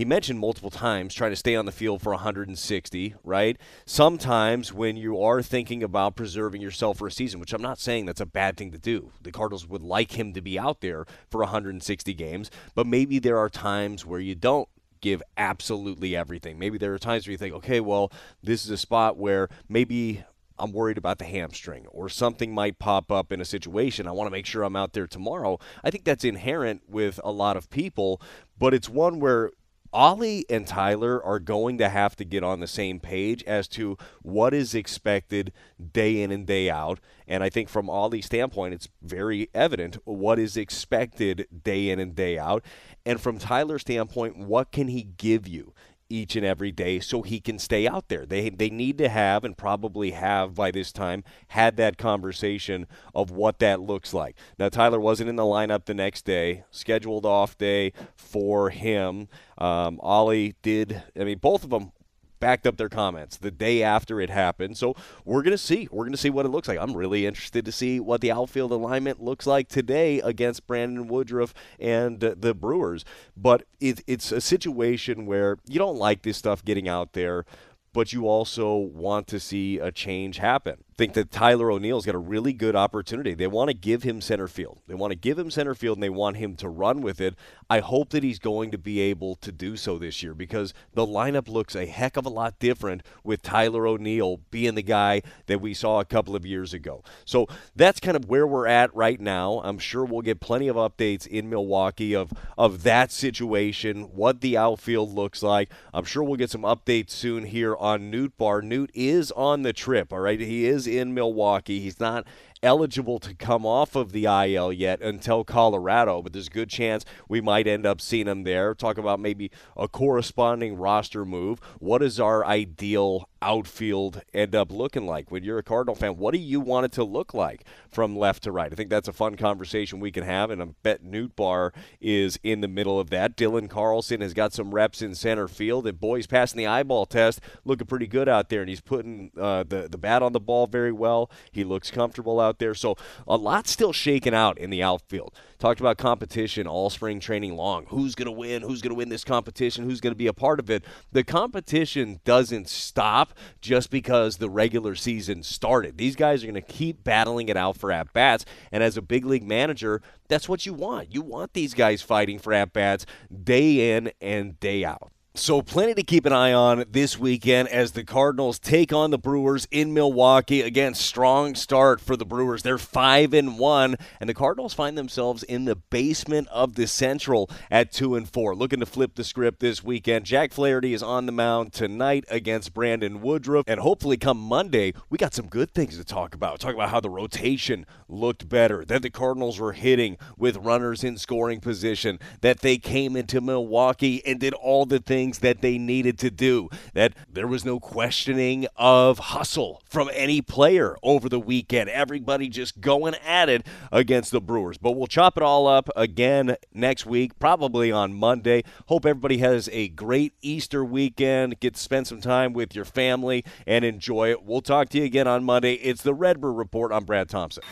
he 0.00 0.06
mentioned 0.06 0.40
multiple 0.40 0.70
times 0.70 1.12
trying 1.12 1.30
to 1.30 1.36
stay 1.36 1.54
on 1.54 1.66
the 1.66 1.72
field 1.72 2.00
for 2.00 2.12
160, 2.12 3.14
right? 3.22 3.58
Sometimes 3.84 4.72
when 4.72 4.96
you 4.96 5.22
are 5.22 5.42
thinking 5.42 5.82
about 5.82 6.16
preserving 6.16 6.62
yourself 6.62 6.96
for 6.96 7.08
a 7.08 7.12
season, 7.12 7.38
which 7.38 7.52
I'm 7.52 7.60
not 7.60 7.78
saying 7.78 8.06
that's 8.06 8.18
a 8.18 8.24
bad 8.24 8.56
thing 8.56 8.70
to 8.70 8.78
do. 8.78 9.12
The 9.20 9.30
Cardinals 9.30 9.68
would 9.68 9.82
like 9.82 10.12
him 10.12 10.32
to 10.32 10.40
be 10.40 10.58
out 10.58 10.80
there 10.80 11.04
for 11.28 11.40
160 11.40 12.14
games, 12.14 12.50
but 12.74 12.86
maybe 12.86 13.18
there 13.18 13.36
are 13.36 13.50
times 13.50 14.06
where 14.06 14.20
you 14.20 14.34
don't 14.34 14.70
give 15.02 15.22
absolutely 15.36 16.16
everything. 16.16 16.58
Maybe 16.58 16.78
there 16.78 16.94
are 16.94 16.98
times 16.98 17.26
where 17.26 17.32
you 17.32 17.38
think, 17.38 17.54
okay, 17.56 17.80
well, 17.80 18.10
this 18.42 18.64
is 18.64 18.70
a 18.70 18.78
spot 18.78 19.18
where 19.18 19.50
maybe 19.68 20.24
I'm 20.58 20.72
worried 20.72 20.96
about 20.96 21.18
the 21.18 21.26
hamstring 21.26 21.86
or 21.88 22.08
something 22.08 22.54
might 22.54 22.78
pop 22.78 23.12
up 23.12 23.32
in 23.32 23.40
a 23.42 23.44
situation. 23.44 24.08
I 24.08 24.12
want 24.12 24.28
to 24.28 24.32
make 24.32 24.46
sure 24.46 24.62
I'm 24.62 24.76
out 24.76 24.94
there 24.94 25.06
tomorrow. 25.06 25.58
I 25.84 25.90
think 25.90 26.04
that's 26.04 26.24
inherent 26.24 26.84
with 26.88 27.20
a 27.22 27.30
lot 27.30 27.58
of 27.58 27.68
people, 27.68 28.22
but 28.58 28.72
it's 28.72 28.88
one 28.88 29.20
where 29.20 29.50
Oli 29.92 30.44
and 30.48 30.66
Tyler 30.66 31.22
are 31.22 31.40
going 31.40 31.78
to 31.78 31.88
have 31.88 32.16
to 32.16 32.24
get 32.24 32.44
on 32.44 32.60
the 32.60 32.66
same 32.66 33.00
page 33.00 33.42
as 33.44 33.66
to 33.68 33.98
what 34.22 34.54
is 34.54 34.74
expected 34.74 35.52
day 35.92 36.22
in 36.22 36.30
and 36.30 36.46
day 36.46 36.70
out. 36.70 37.00
And 37.26 37.42
I 37.42 37.48
think 37.48 37.68
from 37.68 37.90
Oli's 37.90 38.26
standpoint, 38.26 38.74
it's 38.74 38.88
very 39.02 39.48
evident 39.54 39.98
what 40.04 40.38
is 40.38 40.56
expected 40.56 41.46
day 41.64 41.90
in 41.90 41.98
and 41.98 42.14
day 42.14 42.38
out. 42.38 42.64
And 43.04 43.20
from 43.20 43.38
Tyler's 43.38 43.82
standpoint, 43.82 44.38
what 44.38 44.72
can 44.72 44.88
he 44.88 45.02
give 45.02 45.48
you? 45.48 45.72
Each 46.10 46.36
and 46.36 46.44
every 46.44 46.72
day 46.72 47.00
so 47.00 47.22
he 47.22 47.40
can 47.40 47.58
stay 47.58 47.86
out 47.86 48.08
there. 48.08 48.26
They 48.26 48.50
they 48.50 48.68
need 48.68 48.98
to 48.98 49.08
have 49.08 49.44
and 49.44 49.56
probably 49.56 50.10
have 50.10 50.54
by 50.54 50.70
this 50.70 50.92
time 50.92 51.24
had 51.48 51.76
that 51.76 51.96
conversation 51.96 52.86
of 53.14 53.30
what 53.30 53.60
that 53.60 53.80
looks 53.80 54.12
like. 54.12 54.36
Now 54.58 54.68
Tyler 54.68 55.00
wasn't 55.00 55.30
in 55.30 55.36
the 55.36 55.44
lineup 55.44 55.84
the 55.84 55.94
next 55.94 56.24
day, 56.24 56.64
scheduled 56.70 57.24
off 57.24 57.56
day 57.56 57.92
for 58.16 58.70
him. 58.70 59.28
Um, 59.56 60.00
Oli 60.02 60.54
did. 60.62 61.02
I 61.18 61.24
mean, 61.24 61.38
both 61.38 61.64
of 61.64 61.70
them 61.70 61.92
backed 62.40 62.66
up 62.66 62.76
their 62.76 62.88
comments 62.88 63.36
the 63.36 63.50
day 63.50 63.82
after 63.82 64.20
it 64.20 64.30
happened. 64.30 64.76
So 64.76 64.96
we're 65.24 65.42
going 65.42 65.52
to 65.52 65.58
see. 65.58 65.88
We're 65.90 66.04
going 66.04 66.12
to 66.12 66.18
see 66.18 66.30
what 66.30 66.46
it 66.46 66.50
looks 66.50 66.68
like. 66.68 66.78
I'm 66.78 66.96
really 66.96 67.26
interested 67.26 67.64
to 67.64 67.72
see 67.72 68.00
what 68.00 68.20
the 68.20 68.32
outfield 68.32 68.72
alignment 68.72 69.22
looks 69.22 69.46
like 69.46 69.68
today 69.68 70.20
against 70.20 70.66
Brandon 70.66 71.06
Woodruff 71.06 71.54
and 71.78 72.22
uh, 72.22 72.34
the 72.36 72.54
Brewers. 72.54 73.04
But 73.36 73.64
it, 73.80 74.02
it's 74.06 74.32
a 74.32 74.40
situation 74.40 75.26
where 75.26 75.58
you 75.66 75.78
don't 75.78 75.98
like 75.98 76.22
this 76.22 76.38
stuff 76.38 76.64
getting 76.64 76.88
out 76.88 77.12
there 77.12 77.44
but 77.92 78.12
you 78.12 78.28
also 78.28 78.76
want 78.76 79.26
to 79.26 79.40
see 79.40 79.78
a 79.78 79.90
change 79.90 80.38
happen 80.38 80.84
think 81.00 81.14
that 81.14 81.30
Tyler 81.30 81.70
O'Neill's 81.70 82.04
got 82.04 82.14
a 82.14 82.18
really 82.18 82.52
good 82.52 82.76
opportunity. 82.76 83.32
They 83.32 83.46
want 83.46 83.68
to 83.68 83.74
give 83.74 84.02
him 84.02 84.20
center 84.20 84.46
field. 84.46 84.80
They 84.86 84.94
want 84.94 85.12
to 85.12 85.18
give 85.18 85.38
him 85.38 85.50
center 85.50 85.74
field 85.74 85.96
and 85.96 86.02
they 86.02 86.10
want 86.10 86.36
him 86.36 86.56
to 86.56 86.68
run 86.68 87.00
with 87.00 87.22
it. 87.22 87.36
I 87.70 87.80
hope 87.80 88.10
that 88.10 88.22
he's 88.22 88.38
going 88.38 88.70
to 88.72 88.76
be 88.76 89.00
able 89.00 89.36
to 89.36 89.50
do 89.50 89.78
so 89.78 89.96
this 89.96 90.22
year 90.22 90.34
because 90.34 90.74
the 90.92 91.06
lineup 91.06 91.48
looks 91.48 91.74
a 91.74 91.86
heck 91.86 92.18
of 92.18 92.26
a 92.26 92.28
lot 92.28 92.58
different 92.58 93.02
with 93.24 93.40
Tyler 93.40 93.86
O'Neill 93.86 94.40
being 94.50 94.74
the 94.74 94.82
guy 94.82 95.22
that 95.46 95.62
we 95.62 95.72
saw 95.72 96.00
a 96.00 96.04
couple 96.04 96.36
of 96.36 96.44
years 96.44 96.74
ago. 96.74 97.02
So 97.24 97.46
that's 97.74 97.98
kind 97.98 98.14
of 98.14 98.28
where 98.28 98.46
we're 98.46 98.66
at 98.66 98.94
right 98.94 99.18
now. 99.18 99.62
I'm 99.64 99.78
sure 99.78 100.04
we'll 100.04 100.20
get 100.20 100.40
plenty 100.40 100.68
of 100.68 100.76
updates 100.76 101.26
in 101.26 101.48
Milwaukee 101.48 102.14
of 102.14 102.30
of 102.58 102.82
that 102.82 103.10
situation, 103.10 104.02
what 104.14 104.42
the 104.42 104.58
outfield 104.58 105.14
looks 105.14 105.42
like. 105.42 105.70
I'm 105.94 106.04
sure 106.04 106.22
we'll 106.22 106.36
get 106.36 106.50
some 106.50 106.62
updates 106.62 107.12
soon 107.12 107.46
here 107.46 107.74
on 107.76 108.12
Nootbaar. 108.12 108.62
Newt 108.62 108.90
is 108.92 109.30
on 109.32 109.62
the 109.62 109.72
trip, 109.72 110.12
all 110.12 110.20
right? 110.20 110.38
He 110.38 110.66
is 110.66 110.89
in 110.98 111.14
Milwaukee. 111.14 111.80
He's 111.80 112.00
not 112.00 112.26
eligible 112.62 113.18
to 113.18 113.34
come 113.34 113.64
off 113.64 113.96
of 113.96 114.12
the 114.12 114.26
IL 114.26 114.72
yet 114.72 115.00
until 115.00 115.44
Colorado, 115.44 116.22
but 116.22 116.32
there's 116.32 116.48
a 116.48 116.50
good 116.50 116.68
chance 116.68 117.04
we 117.28 117.40
might 117.40 117.66
end 117.66 117.86
up 117.86 118.00
seeing 118.00 118.26
him 118.26 118.44
there. 118.44 118.74
Talk 118.74 118.98
about 118.98 119.20
maybe 119.20 119.50
a 119.76 119.88
corresponding 119.88 120.76
roster 120.76 121.24
move. 121.24 121.60
What 121.78 122.02
is 122.02 122.20
our 122.20 122.44
ideal 122.44 123.28
outfield 123.42 124.22
end 124.34 124.54
up 124.54 124.70
looking 124.70 125.06
like? 125.06 125.30
When 125.30 125.42
you're 125.42 125.58
a 125.58 125.62
Cardinal 125.62 125.94
fan, 125.94 126.16
what 126.16 126.32
do 126.34 126.38
you 126.38 126.60
want 126.60 126.86
it 126.86 126.92
to 126.92 127.04
look 127.04 127.32
like 127.32 127.64
from 127.88 128.16
left 128.16 128.42
to 128.44 128.52
right? 128.52 128.72
I 128.72 128.74
think 128.74 128.90
that's 128.90 129.08
a 129.08 129.12
fun 129.12 129.36
conversation 129.36 130.00
we 130.00 130.12
can 130.12 130.24
have, 130.24 130.50
and 130.50 130.62
I 130.62 130.66
bet 130.82 131.02
Newt 131.02 131.36
Bar 131.36 131.72
is 132.00 132.38
in 132.42 132.60
the 132.60 132.68
middle 132.68 133.00
of 133.00 133.10
that. 133.10 133.36
Dylan 133.36 133.70
Carlson 133.70 134.20
has 134.20 134.34
got 134.34 134.52
some 134.52 134.74
reps 134.74 135.00
in 135.00 135.14
center 135.14 135.48
field, 135.48 135.86
and 135.86 135.98
boy, 135.98 136.16
he's 136.16 136.26
passing 136.26 136.58
the 136.58 136.66
eyeball 136.66 137.06
test, 137.06 137.40
looking 137.64 137.86
pretty 137.86 138.06
good 138.06 138.28
out 138.28 138.50
there, 138.50 138.60
and 138.60 138.68
he's 138.68 138.80
putting 138.80 139.30
uh, 139.38 139.64
the, 139.66 139.88
the 139.88 139.98
bat 139.98 140.22
on 140.22 140.32
the 140.32 140.40
ball 140.40 140.66
very 140.66 140.92
well. 140.92 141.30
He 141.50 141.64
looks 141.64 141.90
comfortable 141.90 142.38
out 142.38 142.49
out 142.50 142.58
there. 142.58 142.74
So 142.74 142.96
a 143.26 143.36
lot 143.36 143.66
still 143.66 143.92
shaking 143.92 144.34
out 144.34 144.58
in 144.58 144.70
the 144.70 144.82
outfield. 144.82 145.34
Talked 145.58 145.80
about 145.80 145.98
competition 145.98 146.66
all 146.66 146.90
spring 146.90 147.20
training 147.20 147.54
long. 147.54 147.86
Who's 147.88 148.14
going 148.14 148.26
to 148.26 148.32
win? 148.32 148.62
Who's 148.62 148.80
going 148.80 148.90
to 148.90 148.96
win 148.96 149.08
this 149.08 149.24
competition? 149.24 149.84
Who's 149.84 150.00
going 150.00 150.12
to 150.12 150.18
be 150.18 150.26
a 150.26 150.32
part 150.32 150.58
of 150.58 150.70
it? 150.70 150.84
The 151.12 151.22
competition 151.22 152.20
doesn't 152.24 152.68
stop 152.68 153.34
just 153.60 153.90
because 153.90 154.38
the 154.38 154.50
regular 154.50 154.94
season 154.94 155.42
started. 155.42 155.96
These 155.98 156.16
guys 156.16 156.42
are 156.42 156.46
going 156.46 156.54
to 156.54 156.60
keep 156.60 157.04
battling 157.04 157.48
it 157.48 157.56
out 157.56 157.76
for 157.76 157.92
at 157.92 158.12
bats. 158.12 158.44
And 158.72 158.82
as 158.82 158.96
a 158.96 159.02
big 159.02 159.24
league 159.24 159.46
manager, 159.46 160.02
that's 160.28 160.48
what 160.48 160.66
you 160.66 160.74
want. 160.74 161.14
You 161.14 161.22
want 161.22 161.52
these 161.52 161.74
guys 161.74 162.02
fighting 162.02 162.38
for 162.38 162.52
at 162.52 162.72
bats 162.72 163.06
day 163.44 163.94
in 163.94 164.12
and 164.20 164.58
day 164.60 164.84
out. 164.84 165.12
So, 165.34 165.62
plenty 165.62 165.94
to 165.94 166.02
keep 166.02 166.26
an 166.26 166.32
eye 166.32 166.52
on 166.52 166.84
this 166.90 167.16
weekend 167.16 167.68
as 167.68 167.92
the 167.92 168.02
Cardinals 168.02 168.58
take 168.58 168.92
on 168.92 169.12
the 169.12 169.18
Brewers 169.18 169.68
in 169.70 169.94
Milwaukee. 169.94 170.60
Again, 170.60 170.92
strong 170.92 171.54
start 171.54 172.00
for 172.00 172.16
the 172.16 172.24
Brewers. 172.24 172.64
They're 172.64 172.78
5 172.78 173.32
and 173.32 173.56
1 173.56 173.96
and 174.18 174.28
the 174.28 174.34
Cardinals 174.34 174.74
find 174.74 174.98
themselves 174.98 175.44
in 175.44 175.66
the 175.66 175.76
basement 175.76 176.48
of 176.48 176.74
the 176.74 176.88
Central 176.88 177.48
at 177.70 177.92
2 177.92 178.16
and 178.16 178.28
4. 178.28 178.56
Looking 178.56 178.80
to 178.80 178.86
flip 178.86 179.14
the 179.14 179.22
script 179.22 179.60
this 179.60 179.84
weekend. 179.84 180.24
Jack 180.24 180.52
Flaherty 180.52 180.94
is 180.94 181.02
on 181.02 181.26
the 181.26 181.32
mound 181.32 181.72
tonight 181.72 182.24
against 182.28 182.74
Brandon 182.74 183.20
Woodruff 183.20 183.66
and 183.68 183.78
hopefully 183.78 184.16
come 184.16 184.36
Monday, 184.36 184.94
we 185.10 185.16
got 185.16 185.32
some 185.32 185.46
good 185.46 185.72
things 185.72 185.96
to 185.96 186.02
talk 186.02 186.34
about. 186.34 186.58
Talk 186.58 186.74
about 186.74 186.90
how 186.90 186.98
the 186.98 187.08
rotation 187.08 187.86
looked 188.08 188.48
better, 188.48 188.84
that 188.84 189.02
the 189.02 189.10
Cardinals 189.10 189.60
were 189.60 189.74
hitting 189.74 190.18
with 190.36 190.56
runners 190.56 191.04
in 191.04 191.16
scoring 191.16 191.60
position, 191.60 192.18
that 192.40 192.62
they 192.62 192.78
came 192.78 193.14
into 193.14 193.40
Milwaukee 193.40 194.26
and 194.26 194.40
did 194.40 194.54
all 194.54 194.84
the 194.86 194.98
things 194.98 195.19
things 195.20 195.40
that 195.40 195.60
they 195.60 195.76
needed 195.76 196.18
to 196.18 196.30
do. 196.30 196.70
That 196.94 197.12
there 197.30 197.46
was 197.46 197.62
no 197.62 197.78
questioning 197.78 198.66
of 198.76 199.18
hustle 199.18 199.82
from 199.84 200.08
any 200.14 200.40
player 200.40 200.96
over 201.02 201.28
the 201.28 201.38
weekend. 201.38 201.90
Everybody 201.90 202.48
just 202.48 202.80
going 202.80 203.14
at 203.16 203.50
it 203.50 203.66
against 203.92 204.30
the 204.30 204.40
Brewers. 204.40 204.78
But 204.78 204.92
we'll 204.92 205.06
chop 205.06 205.36
it 205.36 205.42
all 205.42 205.66
up 205.66 205.90
again 205.94 206.56
next 206.72 207.04
week, 207.04 207.38
probably 207.38 207.92
on 207.92 208.14
Monday. 208.14 208.62
Hope 208.86 209.04
everybody 209.04 209.38
has 209.38 209.68
a 209.72 209.88
great 209.88 210.32
Easter 210.40 210.82
weekend. 210.82 211.60
Get 211.60 211.74
to 211.74 211.80
spend 211.80 212.06
some 212.06 212.22
time 212.22 212.54
with 212.54 212.74
your 212.74 212.86
family 212.86 213.44
and 213.66 213.84
enjoy 213.84 214.30
it. 214.30 214.42
We'll 214.42 214.62
talk 214.62 214.88
to 214.90 214.98
you 214.98 215.04
again 215.04 215.26
on 215.26 215.44
Monday. 215.44 215.74
It's 215.74 216.00
the 216.02 216.14
Redbird 216.14 216.56
Report. 216.56 216.92
I'm 216.92 217.04
Brad 217.04 217.28
Thompson. 217.28 217.62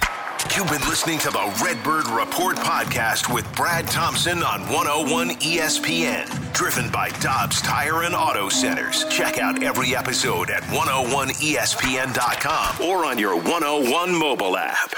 You've 0.57 0.71
been 0.71 0.81
listening 0.83 1.19
to 1.21 1.31
the 1.31 1.61
Redbird 1.63 2.09
Report 2.09 2.57
podcast 2.57 3.33
with 3.33 3.47
Brad 3.55 3.87
Thompson 3.87 4.43
on 4.43 4.63
101 4.63 5.31
ESPN, 5.41 6.53
driven 6.53 6.91
by 6.91 7.11
Dobbs 7.39 7.63
Tire 7.63 8.03
and 8.03 8.17
Auto 8.17 8.49
Centers. 8.49 9.05
Check 9.05 9.39
out 9.39 9.63
every 9.63 9.95
episode 9.95 10.51
at 10.51 10.65
101ESPN.com 10.65 12.85
or 12.85 13.05
on 13.05 13.17
your 13.17 13.37
101 13.37 14.13
mobile 14.13 14.57
app. 14.57 14.97